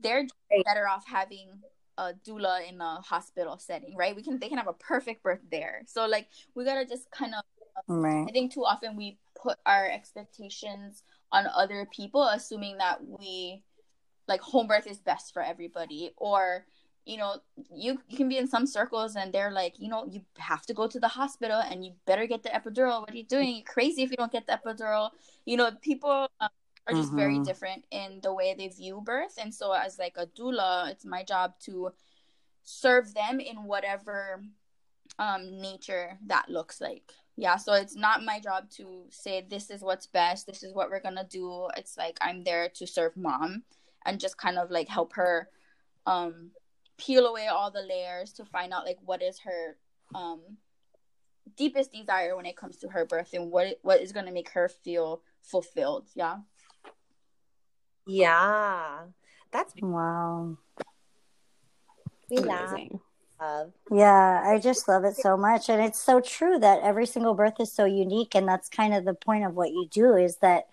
they're 0.00 0.26
better 0.64 0.88
off 0.88 1.06
having 1.06 1.48
a 1.96 2.12
doula 2.26 2.68
in 2.68 2.80
a 2.80 3.00
hospital 3.00 3.58
setting 3.58 3.94
right? 3.96 4.16
We 4.16 4.22
can 4.22 4.38
they 4.38 4.48
can 4.48 4.58
have 4.58 4.68
a 4.68 4.72
perfect 4.72 5.22
birth 5.22 5.40
there. 5.50 5.82
So 5.86 6.06
like 6.06 6.28
we 6.54 6.64
gotta 6.64 6.86
just 6.86 7.10
kind 7.10 7.34
of 7.34 7.44
right. 7.88 8.26
i 8.28 8.32
think 8.32 8.52
too 8.52 8.64
often 8.64 8.96
we 8.96 9.18
put 9.40 9.58
our 9.66 9.88
expectations 9.88 11.02
on 11.32 11.46
other 11.54 11.86
people 11.92 12.22
assuming 12.22 12.78
that 12.78 12.98
we 13.06 13.62
like 14.26 14.40
home 14.40 14.66
birth 14.66 14.86
is 14.86 14.98
best 14.98 15.32
for 15.34 15.42
everybody 15.42 16.12
or 16.16 16.64
you 17.06 17.18
know 17.18 17.36
you, 17.72 17.98
you 18.08 18.16
can 18.16 18.28
be 18.28 18.38
in 18.38 18.46
some 18.46 18.66
circles 18.66 19.16
and 19.16 19.32
they're 19.32 19.50
like 19.50 19.74
you 19.78 19.88
know 19.88 20.06
you 20.10 20.22
have 20.38 20.62
to 20.62 20.74
go 20.74 20.86
to 20.86 20.98
the 20.98 21.08
hospital 21.08 21.60
and 21.70 21.84
you 21.84 21.92
better 22.06 22.26
get 22.26 22.42
the 22.42 22.48
epidural. 22.48 23.00
What 23.00 23.10
are 23.10 23.16
you 23.16 23.24
doing? 23.24 23.56
You're 23.56 23.64
crazy 23.64 24.02
if 24.02 24.10
you 24.10 24.16
don't 24.16 24.32
get 24.32 24.46
the 24.46 24.58
epidural. 24.64 25.10
You 25.44 25.56
know 25.56 25.70
people 25.82 26.28
um, 26.40 26.48
are 26.86 26.94
just 26.94 27.08
mm-hmm. 27.08 27.18
very 27.18 27.38
different 27.40 27.84
in 27.90 28.20
the 28.22 28.32
way 28.32 28.54
they 28.56 28.68
view 28.68 29.02
birth. 29.04 29.38
And 29.40 29.54
so 29.54 29.72
as 29.72 29.98
like 29.98 30.14
a 30.16 30.26
doula 30.26 30.90
it's 30.90 31.04
my 31.04 31.22
job 31.22 31.54
to 31.64 31.92
serve 32.62 33.12
them 33.14 33.40
in 33.40 33.64
whatever 33.64 34.42
um 35.18 35.60
nature 35.60 36.18
that 36.26 36.48
looks 36.48 36.80
like. 36.80 37.12
Yeah 37.36 37.56
so 37.56 37.74
it's 37.74 37.96
not 37.96 38.24
my 38.24 38.40
job 38.40 38.70
to 38.76 39.04
say 39.10 39.46
this 39.48 39.70
is 39.70 39.82
what's 39.82 40.06
best. 40.06 40.46
This 40.46 40.62
is 40.62 40.72
what 40.72 40.90
we're 40.90 41.00
gonna 41.02 41.26
do. 41.28 41.68
It's 41.76 41.98
like 41.98 42.16
i'm 42.22 42.44
there 42.44 42.70
to 42.70 42.86
serve 42.86 43.14
mom 43.16 43.64
and 44.06 44.20
just 44.20 44.38
kind 44.38 44.58
of 44.58 44.70
like 44.70 44.88
help 44.88 45.14
her 45.14 45.48
um 46.06 46.50
peel 46.98 47.26
away 47.26 47.48
all 47.48 47.70
the 47.70 47.82
layers 47.82 48.32
to 48.32 48.44
find 48.44 48.72
out 48.72 48.84
like 48.84 48.98
what 49.04 49.22
is 49.22 49.40
her 49.40 49.76
um 50.14 50.40
deepest 51.56 51.92
desire 51.92 52.36
when 52.36 52.46
it 52.46 52.56
comes 52.56 52.76
to 52.78 52.88
her 52.88 53.04
birth 53.04 53.30
and 53.32 53.50
what 53.50 53.78
what 53.82 54.00
is 54.00 54.12
going 54.12 54.26
to 54.26 54.32
make 54.32 54.50
her 54.50 54.68
feel 54.68 55.22
fulfilled 55.42 56.06
yeah? 56.14 56.38
Yeah. 58.06 59.04
That's 59.52 59.72
wow. 59.80 60.56
We 62.30 62.38
amazing. 62.38 63.00
Yeah 63.90 64.42
i 64.46 64.58
just 64.58 64.88
love 64.88 65.04
it 65.04 65.16
so 65.16 65.36
much. 65.36 65.68
And 65.68 65.82
it's 65.82 66.00
so 66.00 66.20
true 66.20 66.58
that 66.58 66.82
every 66.82 67.06
single 67.06 67.34
birth 67.34 67.60
is 67.60 67.72
so 67.72 67.84
unique 67.84 68.34
and 68.34 68.48
that's 68.48 68.68
kind 68.68 68.94
of 68.94 69.04
the 69.04 69.14
point 69.14 69.44
of 69.44 69.54
what 69.54 69.70
you 69.70 69.86
do 69.90 70.14
is 70.14 70.36
that 70.36 70.66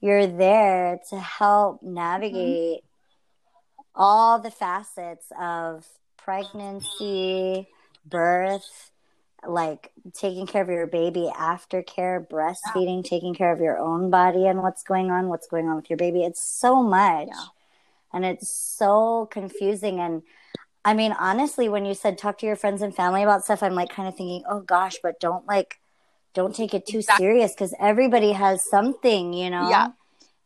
you're 0.00 0.26
there 0.26 0.98
to 1.10 1.18
help 1.18 1.76
mm-hmm. 1.76 1.94
navigate 1.94 2.84
all 3.96 4.38
the 4.38 4.50
facets 4.50 5.26
of 5.40 5.86
pregnancy, 6.16 7.68
birth, 8.04 8.90
like 9.46 9.92
taking 10.12 10.46
care 10.46 10.62
of 10.62 10.68
your 10.68 10.86
baby 10.86 11.30
aftercare, 11.34 12.26
breastfeeding, 12.26 13.04
yeah. 13.04 13.10
taking 13.10 13.34
care 13.34 13.52
of 13.52 13.60
your 13.60 13.78
own 13.78 14.10
body 14.10 14.46
and 14.46 14.62
what's 14.62 14.82
going 14.82 15.10
on, 15.10 15.28
what's 15.28 15.46
going 15.46 15.68
on 15.68 15.76
with 15.76 15.88
your 15.88 15.96
baby. 15.96 16.24
It's 16.24 16.42
so 16.42 16.82
much. 16.82 17.28
Yeah. 17.28 17.44
And 18.12 18.24
it's 18.24 18.48
so 18.48 19.28
confusing. 19.30 20.00
And 20.00 20.22
I 20.84 20.94
mean, 20.94 21.12
honestly, 21.12 21.68
when 21.68 21.84
you 21.84 21.94
said 21.94 22.18
talk 22.18 22.38
to 22.38 22.46
your 22.46 22.56
friends 22.56 22.82
and 22.82 22.94
family 22.94 23.22
about 23.22 23.44
stuff, 23.44 23.62
I'm 23.62 23.74
like 23.74 23.90
kind 23.90 24.08
of 24.08 24.16
thinking, 24.16 24.42
oh 24.48 24.60
gosh, 24.60 24.96
but 25.02 25.20
don't 25.20 25.46
like, 25.46 25.78
don't 26.34 26.54
take 26.54 26.74
it 26.74 26.86
too 26.86 26.98
exactly. 26.98 27.24
serious 27.24 27.52
because 27.52 27.74
everybody 27.80 28.32
has 28.32 28.68
something, 28.68 29.32
you 29.32 29.50
know? 29.50 29.68
Yeah. 29.70 29.88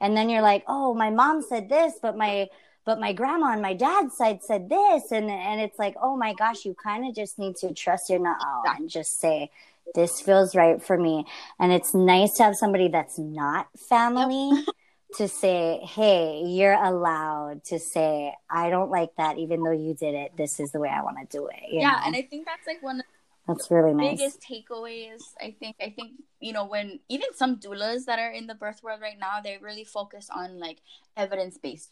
And 0.00 0.16
then 0.16 0.30
you're 0.30 0.42
like, 0.42 0.64
oh, 0.66 0.94
my 0.94 1.10
mom 1.10 1.42
said 1.42 1.68
this, 1.68 1.94
but 2.00 2.16
my 2.16 2.48
but 2.84 3.00
my 3.00 3.12
grandma 3.12 3.46
on 3.46 3.60
my 3.60 3.74
dad's 3.74 4.16
side 4.16 4.42
said 4.42 4.68
this 4.68 5.12
and 5.12 5.30
and 5.30 5.60
it's 5.60 5.78
like 5.78 5.94
oh 6.02 6.16
my 6.16 6.34
gosh 6.34 6.64
you 6.64 6.74
kind 6.74 7.06
of 7.06 7.14
just 7.14 7.38
need 7.38 7.56
to 7.56 7.72
trust 7.72 8.10
your 8.10 8.18
nut 8.18 8.36
and 8.76 8.88
just 8.88 9.20
say 9.20 9.50
this 9.94 10.20
feels 10.20 10.54
right 10.54 10.82
for 10.82 10.96
me 10.96 11.24
and 11.58 11.72
it's 11.72 11.94
nice 11.94 12.34
to 12.34 12.44
have 12.44 12.56
somebody 12.56 12.88
that's 12.88 13.18
not 13.18 13.68
family 13.88 14.50
yep. 14.52 14.66
to 15.16 15.26
say 15.26 15.80
hey 15.82 16.42
you're 16.46 16.80
allowed 16.84 17.64
to 17.64 17.78
say 17.78 18.32
i 18.48 18.70
don't 18.70 18.90
like 18.90 19.10
that 19.16 19.38
even 19.38 19.62
though 19.62 19.72
you 19.72 19.92
did 19.94 20.14
it 20.14 20.36
this 20.36 20.60
is 20.60 20.70
the 20.70 20.78
way 20.78 20.88
i 20.88 21.02
want 21.02 21.16
to 21.18 21.36
do 21.36 21.48
it 21.48 21.60
yeah 21.68 21.90
know? 21.90 21.98
and 22.04 22.14
i 22.14 22.22
think 22.22 22.46
that's 22.46 22.66
like 22.66 22.82
one 22.82 23.00
of 23.00 23.06
that's 23.48 23.70
really 23.70 23.94
nice. 23.94 24.18
Biggest 24.18 24.40
takeaways, 24.42 25.22
I 25.40 25.56
think. 25.58 25.74
I 25.80 25.90
think 25.90 26.12
you 26.38 26.52
know 26.52 26.66
when 26.66 27.00
even 27.08 27.34
some 27.34 27.56
doulas 27.56 28.04
that 28.04 28.18
are 28.18 28.30
in 28.30 28.46
the 28.46 28.54
birth 28.54 28.82
world 28.82 29.00
right 29.00 29.18
now, 29.18 29.40
they 29.42 29.58
really 29.60 29.82
focus 29.82 30.28
on 30.32 30.60
like 30.60 30.78
evidence 31.16 31.58
based 31.58 31.90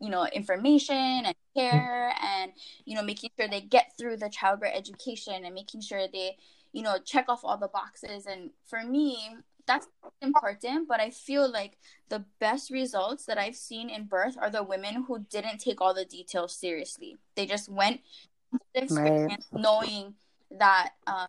you 0.00 0.10
know 0.10 0.26
information 0.32 1.24
and 1.24 1.34
care 1.56 2.12
and 2.22 2.52
you 2.84 2.94
know 2.94 3.02
making 3.02 3.30
sure 3.38 3.48
they 3.48 3.60
get 3.60 3.92
through 3.98 4.16
the 4.16 4.28
childbirth 4.28 4.72
education 4.74 5.44
and 5.44 5.54
making 5.54 5.80
sure 5.80 6.06
they 6.12 6.36
you 6.72 6.82
know 6.82 6.98
check 7.04 7.26
off 7.28 7.44
all 7.44 7.56
the 7.56 7.68
boxes. 7.68 8.26
And 8.26 8.50
for 8.66 8.82
me 8.82 9.36
that's 9.66 9.88
important 10.22 10.86
but 10.86 11.00
i 11.00 11.10
feel 11.10 11.50
like 11.50 11.76
the 12.08 12.24
best 12.38 12.70
results 12.70 13.24
that 13.24 13.36
i've 13.36 13.56
seen 13.56 13.90
in 13.90 14.04
birth 14.04 14.36
are 14.40 14.48
the 14.48 14.62
women 14.62 15.04
who 15.08 15.18
didn't 15.28 15.58
take 15.58 15.80
all 15.80 15.92
the 15.92 16.04
details 16.04 16.54
seriously. 16.54 17.16
They 17.34 17.46
just 17.46 17.68
went 17.68 18.00
the 18.74 18.84
experience 18.84 19.46
right. 19.50 19.60
knowing 19.60 20.14
that 20.52 20.90
um, 21.06 21.26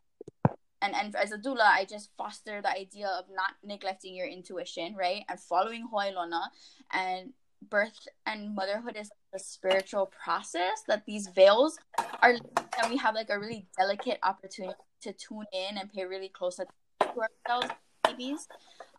and 0.82 0.96
and 0.96 1.16
as 1.16 1.32
a 1.32 1.38
doula, 1.38 1.66
I 1.66 1.86
just 1.86 2.10
foster 2.18 2.62
the 2.62 2.70
idea 2.70 3.08
of 3.08 3.26
not 3.34 3.56
neglecting 3.64 4.16
your 4.16 4.28
intuition, 4.28 4.96
right, 4.96 5.24
and 5.28 5.40
following 5.40 5.88
Ho'ailona, 5.92 6.44
and 6.92 7.34
birth 7.62 8.08
and 8.26 8.56
motherhood 8.56 8.96
is 8.96 9.10
a 9.34 9.40
spiritual 9.40 10.12
process 10.24 10.84
that 10.88 11.06
these 11.06 11.28
veils 11.28 11.80
are 12.22 12.32
and 12.32 12.90
we 12.90 12.98
have 12.98 13.16
like 13.16 13.30
a 13.30 13.40
really 13.40 13.68
delicate 13.78 14.20
opportunity 14.24 14.76
to 15.02 15.14
tune 15.14 15.46
in 15.52 15.78
and 15.78 15.92
pay 15.92 16.06
really 16.06 16.30
close 16.30 16.60
attention 16.60 17.16
to 17.16 17.22
ourselves 17.22 17.74
babies. 18.04 18.48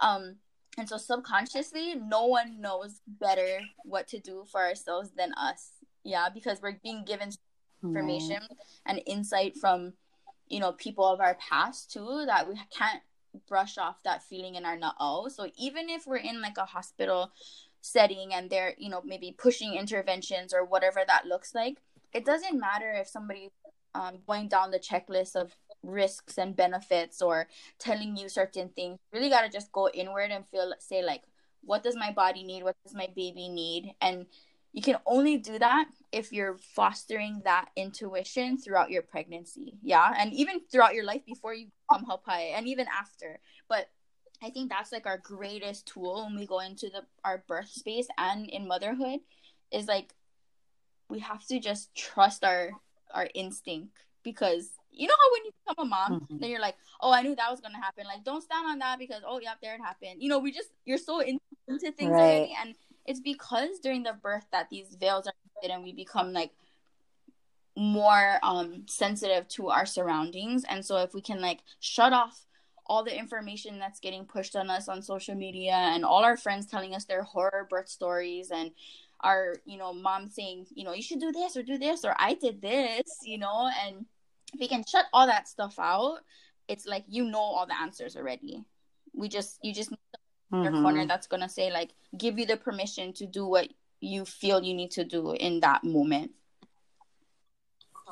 Um 0.00 0.36
and 0.76 0.88
so 0.88 0.96
subconsciously 0.96 1.94
no 1.96 2.26
one 2.26 2.60
knows 2.60 3.00
better 3.06 3.60
what 3.84 4.06
to 4.08 4.20
do 4.20 4.44
for 4.50 4.60
ourselves 4.60 5.10
than 5.16 5.32
us. 5.34 5.70
Yeah 6.04 6.28
because 6.32 6.60
we're 6.62 6.78
being 6.82 7.04
given 7.04 7.30
information 7.82 8.42
mm. 8.42 8.56
and 8.86 9.00
insight 9.06 9.56
from 9.56 9.92
you 10.48 10.60
know 10.60 10.72
people 10.72 11.06
of 11.06 11.20
our 11.20 11.36
past 11.36 11.92
too 11.92 12.24
that 12.26 12.48
we 12.48 12.54
can't 12.76 13.02
brush 13.48 13.78
off 13.78 14.02
that 14.04 14.22
feeling 14.22 14.54
in 14.54 14.64
our 14.64 14.76
na'au 14.76 15.30
so 15.30 15.48
even 15.56 15.88
if 15.88 16.06
we're 16.06 16.16
in 16.16 16.40
like 16.40 16.56
a 16.56 16.64
hospital 16.64 17.30
setting 17.92 18.34
and 18.34 18.50
they're 18.50 18.74
you 18.78 18.88
know 18.88 19.02
maybe 19.04 19.34
pushing 19.36 19.74
interventions 19.74 20.52
or 20.52 20.64
whatever 20.64 21.00
that 21.06 21.26
looks 21.26 21.54
like 21.54 21.78
it 22.12 22.24
doesn't 22.24 22.58
matter 22.58 22.92
if 22.92 23.08
somebody 23.08 23.50
um, 23.94 24.18
going 24.26 24.48
down 24.48 24.70
the 24.70 24.78
checklist 24.78 25.34
of 25.34 25.54
risks 25.82 26.38
and 26.38 26.56
benefits 26.56 27.22
or 27.22 27.48
telling 27.78 28.16
you 28.16 28.28
certain 28.28 28.68
things. 28.68 28.98
You 29.12 29.18
really 29.18 29.30
got 29.30 29.42
to 29.42 29.48
just 29.48 29.72
go 29.72 29.88
inward 29.88 30.30
and 30.30 30.46
feel 30.46 30.72
say 30.78 31.02
like 31.04 31.22
what 31.62 31.82
does 31.82 31.96
my 31.96 32.12
body 32.12 32.44
need? 32.44 32.62
What 32.62 32.76
does 32.84 32.94
my 32.94 33.08
baby 33.14 33.48
need? 33.48 33.92
And 34.00 34.26
you 34.72 34.82
can 34.82 34.96
only 35.06 35.38
do 35.38 35.58
that 35.58 35.86
if 36.12 36.32
you're 36.32 36.56
fostering 36.56 37.42
that 37.44 37.68
intuition 37.74 38.58
throughout 38.58 38.90
your 38.90 39.02
pregnancy. 39.02 39.74
Yeah. 39.82 40.14
And 40.16 40.32
even 40.32 40.60
throughout 40.70 40.94
your 40.94 41.04
life 41.04 41.22
before 41.26 41.54
you 41.54 41.68
become 41.88 42.06
high 42.24 42.52
and 42.54 42.66
even 42.68 42.86
after. 42.96 43.40
But 43.68 43.88
I 44.42 44.50
think 44.50 44.70
that's 44.70 44.92
like 44.92 45.06
our 45.06 45.18
greatest 45.18 45.86
tool 45.86 46.24
when 46.24 46.38
we 46.38 46.46
go 46.46 46.60
into 46.60 46.88
the 46.88 47.02
our 47.24 47.44
birth 47.46 47.70
space 47.70 48.06
and 48.16 48.48
in 48.48 48.68
motherhood 48.68 49.20
is 49.72 49.86
like 49.86 50.14
we 51.08 51.18
have 51.20 51.46
to 51.46 51.58
just 51.58 51.94
trust 51.94 52.44
our 52.44 52.70
our 53.12 53.28
instinct 53.34 53.88
because 54.22 54.70
you 54.90 55.06
know 55.06 55.14
how 55.18 55.32
when 55.32 55.44
you 55.44 55.50
become 55.66 55.86
a 55.86 55.88
mom 55.88 56.20
mm-hmm. 56.20 56.38
then 56.38 56.50
you're 56.50 56.60
like 56.60 56.76
oh 57.00 57.12
I 57.12 57.22
knew 57.22 57.34
that 57.34 57.50
was 57.50 57.60
gonna 57.60 57.80
happen 57.80 58.04
like 58.04 58.24
don't 58.24 58.42
stand 58.42 58.66
on 58.66 58.78
that 58.78 58.98
because 58.98 59.22
oh 59.26 59.40
yeah 59.40 59.54
there 59.60 59.74
it 59.74 59.80
happened 59.80 60.22
you 60.22 60.28
know 60.28 60.38
we 60.38 60.52
just 60.52 60.68
you're 60.84 60.98
so 60.98 61.20
into 61.20 61.40
things 61.92 62.10
right. 62.10 62.20
already 62.20 62.56
and 62.60 62.74
it's 63.06 63.20
because 63.20 63.78
during 63.80 64.02
the 64.02 64.14
birth 64.22 64.46
that 64.52 64.68
these 64.70 64.96
veils 64.98 65.26
are 65.26 65.32
and 65.68 65.82
we 65.82 65.92
become 65.92 66.32
like 66.32 66.52
more 67.76 68.38
um 68.42 68.84
sensitive 68.86 69.46
to 69.48 69.68
our 69.68 69.86
surroundings 69.86 70.64
and 70.68 70.84
so 70.84 70.96
if 70.98 71.14
we 71.14 71.20
can 71.20 71.40
like 71.40 71.60
shut 71.80 72.12
off 72.12 72.46
all 72.88 73.04
the 73.04 73.16
information 73.16 73.78
that's 73.78 74.00
getting 74.00 74.24
pushed 74.24 74.56
on 74.56 74.70
us 74.70 74.88
on 74.88 75.02
social 75.02 75.34
media 75.34 75.72
and 75.72 76.04
all 76.04 76.24
our 76.24 76.36
friends 76.36 76.66
telling 76.66 76.94
us 76.94 77.04
their 77.04 77.22
horror 77.22 77.66
birth 77.68 77.88
stories 77.88 78.50
and 78.50 78.70
our 79.20 79.56
you 79.64 79.76
know 79.76 79.92
mom 79.92 80.28
saying 80.28 80.66
you 80.74 80.84
know 80.84 80.92
you 80.92 81.02
should 81.02 81.20
do 81.20 81.32
this 81.32 81.56
or 81.56 81.62
do 81.62 81.76
this 81.76 82.04
or 82.04 82.14
i 82.18 82.34
did 82.34 82.62
this 82.62 83.18
you 83.24 83.36
know 83.36 83.68
and 83.84 84.06
if 84.54 84.60
we 84.60 84.68
can 84.68 84.84
shut 84.88 85.06
all 85.12 85.26
that 85.26 85.48
stuff 85.48 85.78
out 85.78 86.20
it's 86.68 86.86
like 86.86 87.04
you 87.08 87.24
know 87.24 87.38
all 87.38 87.66
the 87.66 87.78
answers 87.80 88.16
already 88.16 88.64
we 89.12 89.28
just 89.28 89.58
you 89.62 89.74
just 89.74 89.90
need 89.90 89.98
your 90.62 90.72
Mhm. 90.72 90.82
corner 90.82 91.06
that's 91.06 91.26
gonna 91.26 91.48
say 91.48 91.70
like 91.70 91.90
give 92.16 92.38
you 92.38 92.46
the 92.46 92.56
permission 92.56 93.12
to 93.12 93.26
do 93.26 93.44
what 93.46 93.68
you 94.00 94.24
feel 94.24 94.62
you 94.62 94.74
need 94.74 94.92
to 94.92 95.04
do 95.04 95.32
in 95.32 95.60
that 95.60 95.82
moment. 95.82 96.30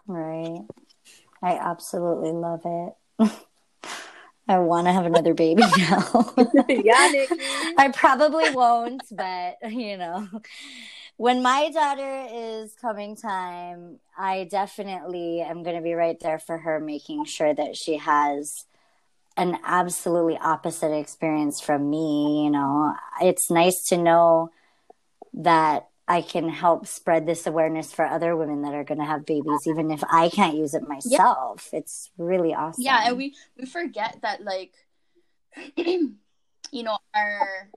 Right. 0.07 0.63
I 1.43 1.57
absolutely 1.57 2.33
love 2.33 2.63
it. 2.65 2.95
I 4.49 4.59
want 4.59 4.87
to 4.87 4.93
have 4.93 5.07
another 5.07 5.35
baby 5.35 5.63
now. 5.79 6.35
yeah, 6.69 7.09
Nikki. 7.13 7.35
I 7.77 7.91
probably 7.95 8.51
won't, 8.51 9.03
but 9.11 9.57
you 9.71 9.97
know, 9.97 10.29
when 11.17 11.43
my 11.43 11.71
daughter 11.71 12.27
is 12.33 12.75
coming 12.81 13.17
time, 13.17 13.99
I 14.17 14.45
definitely 14.45 15.41
am 15.41 15.63
going 15.63 15.77
to 15.77 15.83
be 15.83 15.95
right 15.95 16.19
there 16.21 16.39
for 16.39 16.59
her, 16.59 16.79
making 16.79 17.25
sure 17.25 17.55
that 17.55 17.77
she 17.77 17.97
has 17.97 18.67
an 19.37 19.59
absolutely 19.65 20.39
opposite 20.39 20.97
experience 20.97 21.61
from 21.61 21.91
me. 21.91 22.45
You 22.45 22.51
know, 22.51 22.95
it's 23.21 23.51
nice 23.51 23.83
to 23.89 23.97
know 23.97 24.51
that 25.35 25.89
I 26.09 26.23
can 26.23 26.49
help 26.49 26.87
spread 26.87 27.27
this 27.27 27.47
awareness 27.47 27.93
for 27.93 28.07
other 28.07 28.37
women 28.37 28.63
that 28.63 28.75
are 28.75 28.85
going 28.85 29.01
to 29.01 29.05
have 29.05 29.27
babies, 29.27 29.67
even 29.67 29.91
if 29.91 30.05
I 30.09 30.29
can't 30.29 30.57
use 30.57 30.75
it 30.75 30.87
myself. 30.89 31.69
It's 31.73 32.11
really 32.17 32.55
awesome. 32.55 32.85
Yeah, 32.85 33.03
and 33.07 33.17
we 33.17 33.35
we 33.59 33.67
forget 33.67 34.19
that 34.23 34.45
like 34.45 34.73
you 35.77 36.83
know 36.83 36.99
our 37.15 37.71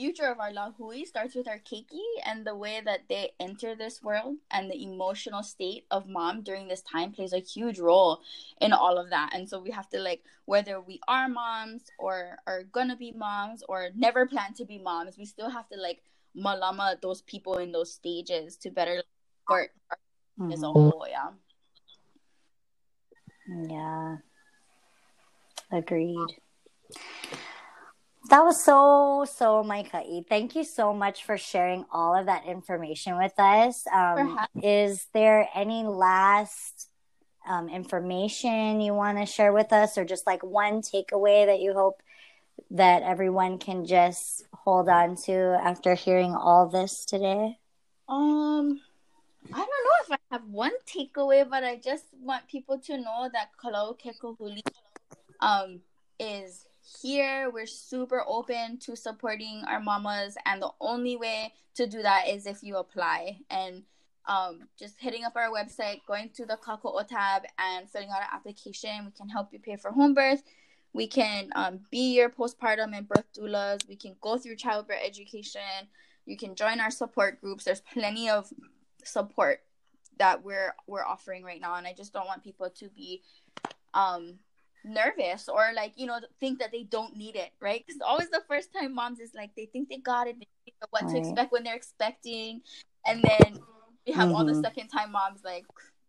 future 0.00 0.30
of 0.30 0.40
our 0.40 0.50
lahui 0.50 1.04
starts 1.04 1.34
with 1.34 1.46
our 1.46 1.58
keiki 1.58 2.00
and 2.24 2.46
the 2.46 2.56
way 2.56 2.80
that 2.82 3.00
they 3.10 3.32
enter 3.38 3.74
this 3.74 4.02
world 4.02 4.36
and 4.50 4.70
the 4.70 4.82
emotional 4.82 5.42
state 5.42 5.84
of 5.90 6.08
mom 6.08 6.40
during 6.40 6.68
this 6.68 6.80
time 6.80 7.12
plays 7.12 7.34
a 7.34 7.38
huge 7.38 7.78
role 7.78 8.20
in 8.62 8.72
all 8.72 8.96
of 8.96 9.10
that 9.10 9.28
and 9.34 9.46
so 9.46 9.60
we 9.60 9.70
have 9.70 9.90
to 9.90 9.98
like 9.98 10.22
whether 10.46 10.80
we 10.80 10.98
are 11.06 11.28
moms 11.28 11.82
or 11.98 12.38
are 12.46 12.62
gonna 12.72 12.96
be 12.96 13.12
moms 13.12 13.62
or 13.68 13.90
never 13.94 14.24
plan 14.24 14.54
to 14.54 14.64
be 14.64 14.78
moms 14.78 15.18
we 15.18 15.26
still 15.26 15.50
have 15.50 15.68
to 15.68 15.76
like 15.76 16.00
malama 16.36 17.00
those 17.00 17.22
people 17.22 17.58
in 17.58 17.72
those 17.72 17.92
stages 17.92 18.56
to 18.56 18.70
better 18.70 19.02
support 19.42 19.70
our 19.90 19.98
as 20.52 20.62
a 20.62 20.66
Mhm. 20.66 20.72
whole 20.72 21.06
yeah 21.08 21.30
Yeah. 23.68 24.16
Agreed. 25.72 26.28
That 28.28 28.44
was 28.44 28.62
so, 28.62 29.24
so 29.26 29.64
maikaʻi. 29.64 30.26
Thank 30.28 30.54
you 30.54 30.62
so 30.62 30.92
much 30.92 31.24
for 31.24 31.36
sharing 31.36 31.84
all 31.90 32.14
of 32.14 32.26
that 32.26 32.44
information 32.44 33.16
with 33.16 33.32
us. 33.38 33.86
Um, 33.88 34.38
is 34.62 35.06
there 35.14 35.48
any 35.54 35.82
last 35.84 36.90
um, 37.48 37.68
information 37.68 38.80
you 38.80 38.94
want 38.94 39.18
to 39.18 39.26
share 39.26 39.52
with 39.52 39.72
us, 39.72 39.96
or 39.98 40.04
just 40.04 40.26
like 40.26 40.42
one 40.44 40.82
takeaway 40.82 41.46
that 41.46 41.60
you 41.60 41.72
hope 41.72 42.02
that 42.70 43.02
everyone 43.02 43.58
can 43.58 43.86
just 43.86 44.44
hold 44.52 44.88
on 44.88 45.16
to 45.24 45.58
after 45.62 45.94
hearing 45.94 46.34
all 46.34 46.68
this 46.68 47.04
today? 47.04 47.58
Um, 48.08 48.80
I 49.52 49.58
don't 49.58 49.84
know 49.86 49.98
if 50.02 50.12
I 50.12 50.18
have 50.30 50.44
one 50.44 50.72
takeaway, 50.86 51.48
but 51.48 51.64
I 51.64 51.76
just 51.76 52.04
want 52.20 52.48
people 52.48 52.78
to 52.78 52.98
know 52.98 53.28
that 53.32 53.50
Ka 53.56 53.68
Lau 53.68 53.90
o 53.90 53.94
Ke 53.94 54.14
Kahuli 54.20 54.62
um 55.40 55.80
is 56.18 56.66
here. 57.02 57.50
We're 57.50 57.66
super 57.66 58.22
open 58.26 58.78
to 58.80 58.96
supporting 58.96 59.62
our 59.66 59.80
mamas, 59.80 60.36
and 60.44 60.60
the 60.60 60.70
only 60.80 61.16
way 61.16 61.54
to 61.74 61.86
do 61.86 62.02
that 62.02 62.28
is 62.28 62.46
if 62.46 62.62
you 62.62 62.76
apply 62.76 63.38
and 63.48 63.84
um 64.26 64.68
just 64.78 65.00
hitting 65.00 65.24
up 65.24 65.34
our 65.36 65.50
website, 65.50 66.00
going 66.06 66.30
to 66.34 66.44
the 66.44 66.58
kākoʻo 66.58 67.06
tab, 67.08 67.42
and 67.58 67.88
filling 67.88 68.10
out 68.10 68.22
an 68.22 68.28
application. 68.32 69.06
We 69.06 69.12
can 69.12 69.28
help 69.28 69.52
you 69.52 69.58
pay 69.58 69.76
for 69.76 69.90
home 69.90 70.14
birth. 70.14 70.42
We 70.92 71.06
can 71.06 71.50
um, 71.54 71.80
be 71.90 72.14
your 72.14 72.30
postpartum 72.30 72.96
and 72.96 73.08
birth 73.08 73.26
doulas. 73.36 73.86
We 73.88 73.96
can 73.96 74.16
go 74.20 74.38
through 74.38 74.56
childbirth 74.56 75.00
education. 75.04 75.88
You 76.26 76.36
can 76.36 76.54
join 76.54 76.80
our 76.80 76.90
support 76.90 77.40
groups. 77.40 77.64
There's 77.64 77.80
plenty 77.80 78.28
of 78.28 78.52
support 79.04 79.62
that 80.18 80.44
we're 80.44 80.74
we're 80.86 81.04
offering 81.04 81.44
right 81.44 81.60
now, 81.60 81.76
and 81.76 81.86
I 81.86 81.94
just 81.94 82.12
don't 82.12 82.26
want 82.26 82.42
people 82.44 82.70
to 82.70 82.88
be 82.88 83.22
um 83.94 84.38
nervous 84.82 85.48
or 85.48 85.72
like 85.74 85.92
you 85.96 86.06
know 86.06 86.18
think 86.40 86.58
that 86.58 86.72
they 86.72 86.84
don't 86.84 87.14
need 87.14 87.36
it 87.36 87.50
right 87.60 87.84
because 87.86 88.00
always 88.00 88.30
the 88.30 88.42
first 88.48 88.72
time 88.72 88.94
moms 88.94 89.20
is 89.20 89.34
like 89.34 89.50
they 89.54 89.66
think 89.66 89.90
they 89.90 89.98
got 89.98 90.26
it 90.26 90.36
they 90.38 90.46
what 90.88 91.06
to 91.06 91.18
expect 91.18 91.52
when 91.52 91.62
they're 91.62 91.76
expecting 91.76 92.62
and 93.06 93.22
then 93.22 93.58
we 94.06 94.12
have 94.14 94.30
all 94.30 94.42
the 94.42 94.52
Mhm. 94.52 94.62
second 94.62 94.88
time 94.88 95.12
moms 95.12 95.44
like 95.44 95.66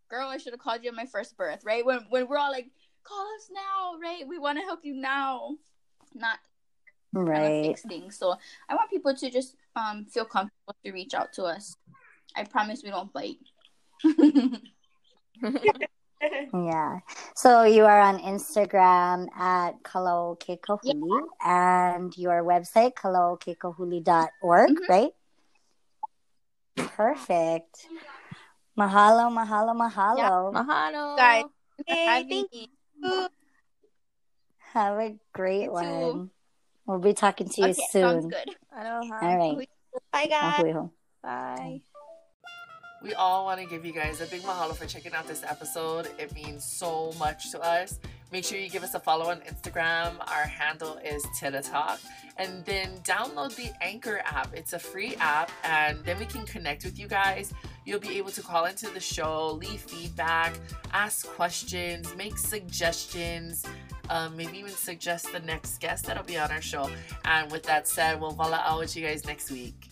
girl 0.08 0.30
i 0.30 0.38
should 0.38 0.54
have 0.54 0.60
called 0.62 0.82
you 0.84 0.90
on 0.90 0.96
my 0.96 1.06
first 1.06 1.36
birth 1.36 1.66
right 1.66 1.86
when 1.86 2.06
when 2.10 2.30
we're 2.30 2.38
all 2.38 2.52
like 2.52 2.70
call 3.04 3.26
us 3.36 3.50
now 3.52 3.98
right 4.02 4.28
we 4.28 4.38
want 4.38 4.58
to 4.58 4.64
help 4.64 4.80
you 4.84 4.94
now 4.94 5.56
not 6.14 6.40
Right. 7.14 7.76
fix 7.76 7.82
things 7.84 8.18
so 8.18 8.36
i 8.70 8.76
want 8.76 8.90
people 8.90 9.14
to 9.14 9.30
just 9.30 9.56
um 9.76 10.06
feel 10.06 10.26
comfortable 10.26 10.76
to 10.86 10.92
reach 10.92 11.14
out 11.14 11.34
to 11.34 11.44
us 11.44 11.76
i 12.36 12.44
promise 12.44 12.84
we 12.84 12.90
don't 12.90 13.12
bite 13.14 13.38
Yeah. 16.54 17.00
So 17.34 17.64
you 17.64 17.86
are 17.86 18.00
on 18.02 18.20
Instagram 18.20 19.28
at 19.38 19.82
Ka 19.84 20.00
Lau 20.04 20.32
o 20.32 20.36
Ke 20.36 20.60
Kahuli 20.60 21.24
and 21.40 22.12
your 22.18 22.44
website, 22.44 22.94
kalauokekahuli.org, 22.94 24.70
Mhm. 24.70 24.90
right? 24.90 25.12
Perfect. 26.76 27.88
Mahalo, 28.78 29.32
mahalo, 29.32 29.72
mahalo. 29.74 30.52
Mahalo. 30.52 31.16
Guys, 31.18 31.46
Hey, 31.88 32.28
thank 32.28 32.52
you. 32.52 32.68
Have 34.74 35.00
a 35.00 35.16
great 35.34 35.64
You 35.64 35.68
too. 35.68 35.72
one. 35.74 36.30
We'll 36.86 37.00
be 37.00 37.14
talking 37.14 37.48
to 37.50 37.62
you 37.62 37.68
okay 37.68 37.82
sounds 37.92 38.24
soon. 38.24 38.30
good 38.30 38.56
Aloha. 38.76 39.20
All 39.22 39.38
right. 39.58 39.70
Bye, 40.12 40.26
guys. 40.28 40.64
Mahui. 40.64 40.90
Bye. 41.24 41.82
We 43.04 43.14
all 43.16 43.46
want 43.46 43.60
to 43.60 43.66
give 43.66 43.84
you 43.84 43.94
guys 43.94 44.22
a 44.22 44.28
big 44.28 44.42
mahalo 44.44 44.76
for 44.76 44.86
checking 44.86 45.14
out 45.14 45.28
this 45.28 45.44
episode. 45.44 46.08
It 46.20 46.34
means 46.36 46.64
so 46.64 47.12
much 47.18 47.50
to 47.52 47.60
us. 47.60 48.00
Make 48.32 48.46
sure 48.46 48.60
you 48.60 48.70
give 48.70 48.84
us 48.84 48.94
a 48.94 49.00
follow 49.00 49.26
on 49.30 49.42
Instagram. 49.42 50.20
Our 50.20 50.44
handle 50.46 50.98
is 51.04 51.26
Tita 51.40 51.62
Talk. 51.62 52.00
And 52.38 52.64
then 52.66 53.00
download 53.00 53.56
the 53.56 53.72
Anchor 53.82 54.22
app. 54.24 54.54
It's 54.54 54.74
a 54.74 54.80
free 54.80 55.16
app, 55.16 55.52
and 55.64 56.00
then 56.06 56.18
we 56.20 56.26
can 56.26 56.46
connect 56.46 56.86
with 56.86 56.98
you 57.00 57.08
guys. 57.08 57.54
You'll 57.92 58.00
be 58.00 58.18
able 58.20 58.32
to 58.32 58.42
call 58.42 58.68
into 58.68 58.88
the 58.88 59.02
show, 59.02 59.60
leave 59.62 59.82
feedback, 59.82 60.54
ask 60.94 61.28
questions, 61.28 62.16
make 62.16 62.38
suggestions, 62.38 63.66
um, 64.10 64.38
maybe 64.38 64.60
even 64.60 64.72
suggest 64.72 65.34
the 65.34 65.42
next 65.42 65.82
guest 65.82 66.06
that'll 66.06 66.24
be 66.24 66.38
on 66.38 66.52
our 66.52 66.62
show. 66.62 66.90
And 67.26 67.52
with 67.52 67.64
that 67.64 67.90
said, 67.90 68.22
we'll 68.22 68.32
voila 68.32 68.64
out 68.66 68.80
with 68.80 68.96
you 68.96 69.06
guys 69.06 69.26
next 69.26 69.52
week. 69.52 69.91